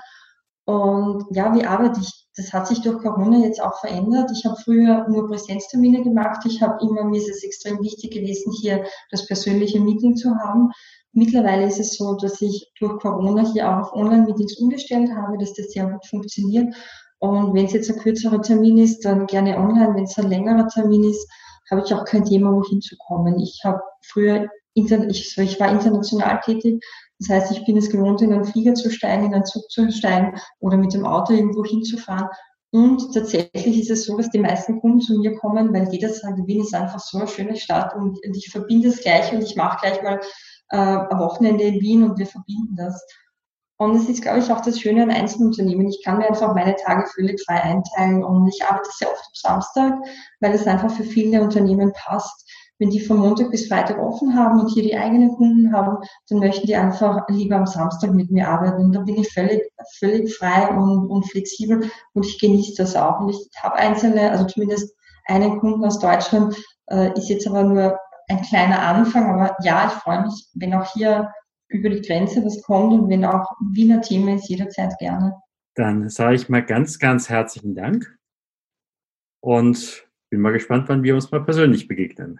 und 0.65 1.25
ja, 1.31 1.53
wie 1.53 1.65
arbeite 1.65 1.99
ich? 1.99 2.25
Das 2.35 2.51
hat 2.51 2.67
sich 2.67 2.81
durch 2.81 2.97
Corona 2.99 3.39
jetzt 3.39 3.61
auch 3.61 3.79
verändert. 3.79 4.31
Ich 4.31 4.45
habe 4.45 4.55
früher 4.55 5.07
nur 5.07 5.27
Präsenztermine 5.27 6.03
gemacht. 6.03 6.45
Ich 6.45 6.61
habe 6.61 6.83
immer, 6.83 7.03
mir 7.03 7.17
ist 7.17 7.29
es 7.29 7.43
extrem 7.43 7.79
wichtig 7.81 8.11
gewesen, 8.11 8.51
hier 8.59 8.85
das 9.11 9.27
persönliche 9.27 9.79
Meeting 9.79 10.15
zu 10.15 10.33
haben. 10.35 10.71
Mittlerweile 11.11 11.67
ist 11.67 11.79
es 11.79 11.95
so, 11.95 12.15
dass 12.15 12.41
ich 12.41 12.71
durch 12.79 12.99
Corona 12.99 13.45
hier 13.51 13.69
auch 13.69 13.81
auf 13.81 13.93
Online-Meetings 13.93 14.57
umgestellt 14.57 15.11
habe, 15.15 15.37
dass 15.37 15.53
das 15.53 15.71
sehr 15.71 15.85
gut 15.85 16.05
funktioniert. 16.07 16.73
Und 17.19 17.53
wenn 17.53 17.65
es 17.65 17.73
jetzt 17.73 17.91
ein 17.91 17.99
kürzerer 17.99 18.41
Termin 18.41 18.79
ist, 18.79 19.05
dann 19.05 19.27
gerne 19.27 19.57
online. 19.57 19.93
Wenn 19.93 20.05
es 20.05 20.17
ein 20.17 20.29
längerer 20.29 20.67
Termin 20.69 21.03
ist, 21.03 21.27
habe 21.69 21.83
ich 21.85 21.93
auch 21.93 22.05
kein 22.05 22.25
Thema, 22.25 22.51
wohin 22.51 22.81
zu 22.81 22.95
kommen. 22.97 23.39
Ich 23.39 23.61
habe 23.63 23.81
früher, 24.01 24.47
ich, 24.73 25.37
ich 25.37 25.59
war 25.59 25.71
international 25.71 26.39
tätig, 26.43 26.83
das 27.19 27.29
heißt, 27.29 27.51
ich 27.51 27.65
bin 27.65 27.77
es 27.77 27.89
gewohnt, 27.89 28.21
in 28.21 28.33
einen 28.33 28.45
Flieger 28.45 28.73
zu 28.73 28.89
steigen, 28.89 29.25
in 29.25 29.33
einen 29.33 29.45
Zug 29.45 29.69
zu 29.69 29.89
steigen 29.91 30.39
oder 30.59 30.77
mit 30.77 30.93
dem 30.93 31.05
Auto 31.05 31.33
irgendwo 31.33 31.63
hinzufahren. 31.63 32.27
Und 32.71 33.13
tatsächlich 33.13 33.79
ist 33.79 33.91
es 33.91 34.05
so, 34.05 34.17
dass 34.17 34.31
die 34.31 34.39
meisten 34.39 34.81
Kunden 34.81 34.99
zu 34.99 35.19
mir 35.19 35.35
kommen, 35.35 35.71
weil 35.73 35.87
jeder 35.91 36.09
sagt, 36.09 36.39
Wien 36.47 36.61
ist 36.61 36.73
einfach 36.73 36.99
so 36.99 37.19
eine 37.19 37.27
schöne 37.27 37.55
Stadt 37.55 37.95
und, 37.95 38.19
ich 38.23 38.49
verbinde 38.49 38.87
es 38.87 39.01
gleich 39.01 39.31
und 39.31 39.43
ich 39.43 39.55
mache 39.55 39.77
gleich 39.81 40.01
mal 40.01 40.19
äh, 40.69 40.77
ein 40.77 41.19
Wochenende 41.19 41.63
in 41.65 41.79
Wien 41.79 42.03
und 42.03 42.17
wir 42.17 42.25
verbinden 42.25 42.75
das. 42.75 43.05
Und 43.77 43.95
es 43.95 44.09
ist, 44.09 44.23
glaube 44.23 44.39
ich, 44.39 44.51
auch 44.51 44.61
das 44.61 44.79
Schöne 44.79 45.03
an 45.03 45.11
Einzelunternehmen. 45.11 45.87
Ich 45.87 46.01
kann 46.03 46.17
mir 46.17 46.27
einfach 46.27 46.55
meine 46.55 46.75
Tage 46.75 47.05
völlig 47.13 47.39
frei 47.45 47.61
einteilen 47.61 48.23
und 48.23 48.47
ich 48.47 48.63
arbeite 48.63 48.89
sehr 48.97 49.11
oft 49.11 49.21
am 49.21 49.61
Samstag, 49.61 49.93
weil 50.39 50.53
es 50.53 50.65
einfach 50.65 50.91
für 50.91 51.03
viele 51.03 51.41
Unternehmen 51.41 51.93
passt 51.93 52.49
wenn 52.79 52.89
die 52.89 52.99
von 52.99 53.17
Montag 53.17 53.51
bis 53.51 53.67
Freitag 53.67 53.99
offen 53.99 54.35
haben 54.35 54.59
und 54.59 54.69
hier 54.69 54.83
die 54.83 54.97
eigenen 54.97 55.35
Kunden 55.35 55.73
haben, 55.73 55.97
dann 56.29 56.39
möchten 56.39 56.67
die 56.67 56.75
einfach 56.75 57.27
lieber 57.29 57.55
am 57.55 57.67
Samstag 57.67 58.11
mit 58.11 58.31
mir 58.31 58.47
arbeiten. 58.47 58.85
Und 58.85 58.93
da 58.93 59.01
bin 59.01 59.15
ich 59.15 59.31
völlig, 59.31 59.61
völlig 59.99 60.35
frei 60.35 60.69
und, 60.69 61.07
und 61.07 61.29
flexibel 61.29 61.89
und 62.13 62.25
ich 62.25 62.39
genieße 62.39 62.75
das 62.77 62.95
auch. 62.95 63.19
Und 63.19 63.29
ich 63.29 63.49
habe 63.61 63.75
einzelne, 63.75 64.31
also 64.31 64.45
zumindest 64.45 64.93
einen 65.25 65.59
Kunden 65.59 65.85
aus 65.85 65.99
Deutschland, 65.99 66.55
äh, 66.87 67.17
ist 67.17 67.29
jetzt 67.29 67.47
aber 67.47 67.63
nur 67.63 67.97
ein 68.27 68.41
kleiner 68.41 68.81
Anfang. 68.81 69.33
Aber 69.33 69.55
ja, 69.61 69.87
ich 69.87 69.93
freue 69.93 70.23
mich, 70.23 70.49
wenn 70.55 70.73
auch 70.73 70.91
hier 70.93 71.31
über 71.69 71.89
die 71.89 72.01
Grenze 72.01 72.43
was 72.43 72.61
kommt 72.63 72.93
und 72.93 73.09
wenn 73.09 73.25
auch 73.25 73.49
Wiener 73.71 74.01
Thema 74.01 74.35
ist, 74.35 74.49
jederzeit 74.49 74.97
gerne. 74.99 75.35
Dann 75.75 76.09
sage 76.09 76.35
ich 76.35 76.49
mal 76.49 76.63
ganz, 76.63 76.99
ganz 76.99 77.29
herzlichen 77.29 77.75
Dank 77.75 78.15
und 79.41 80.07
bin 80.29 80.41
mal 80.41 80.53
gespannt, 80.53 80.89
wann 80.89 81.03
wir 81.03 81.15
uns 81.15 81.31
mal 81.31 81.43
persönlich 81.43 81.87
begegnen. 81.87 82.39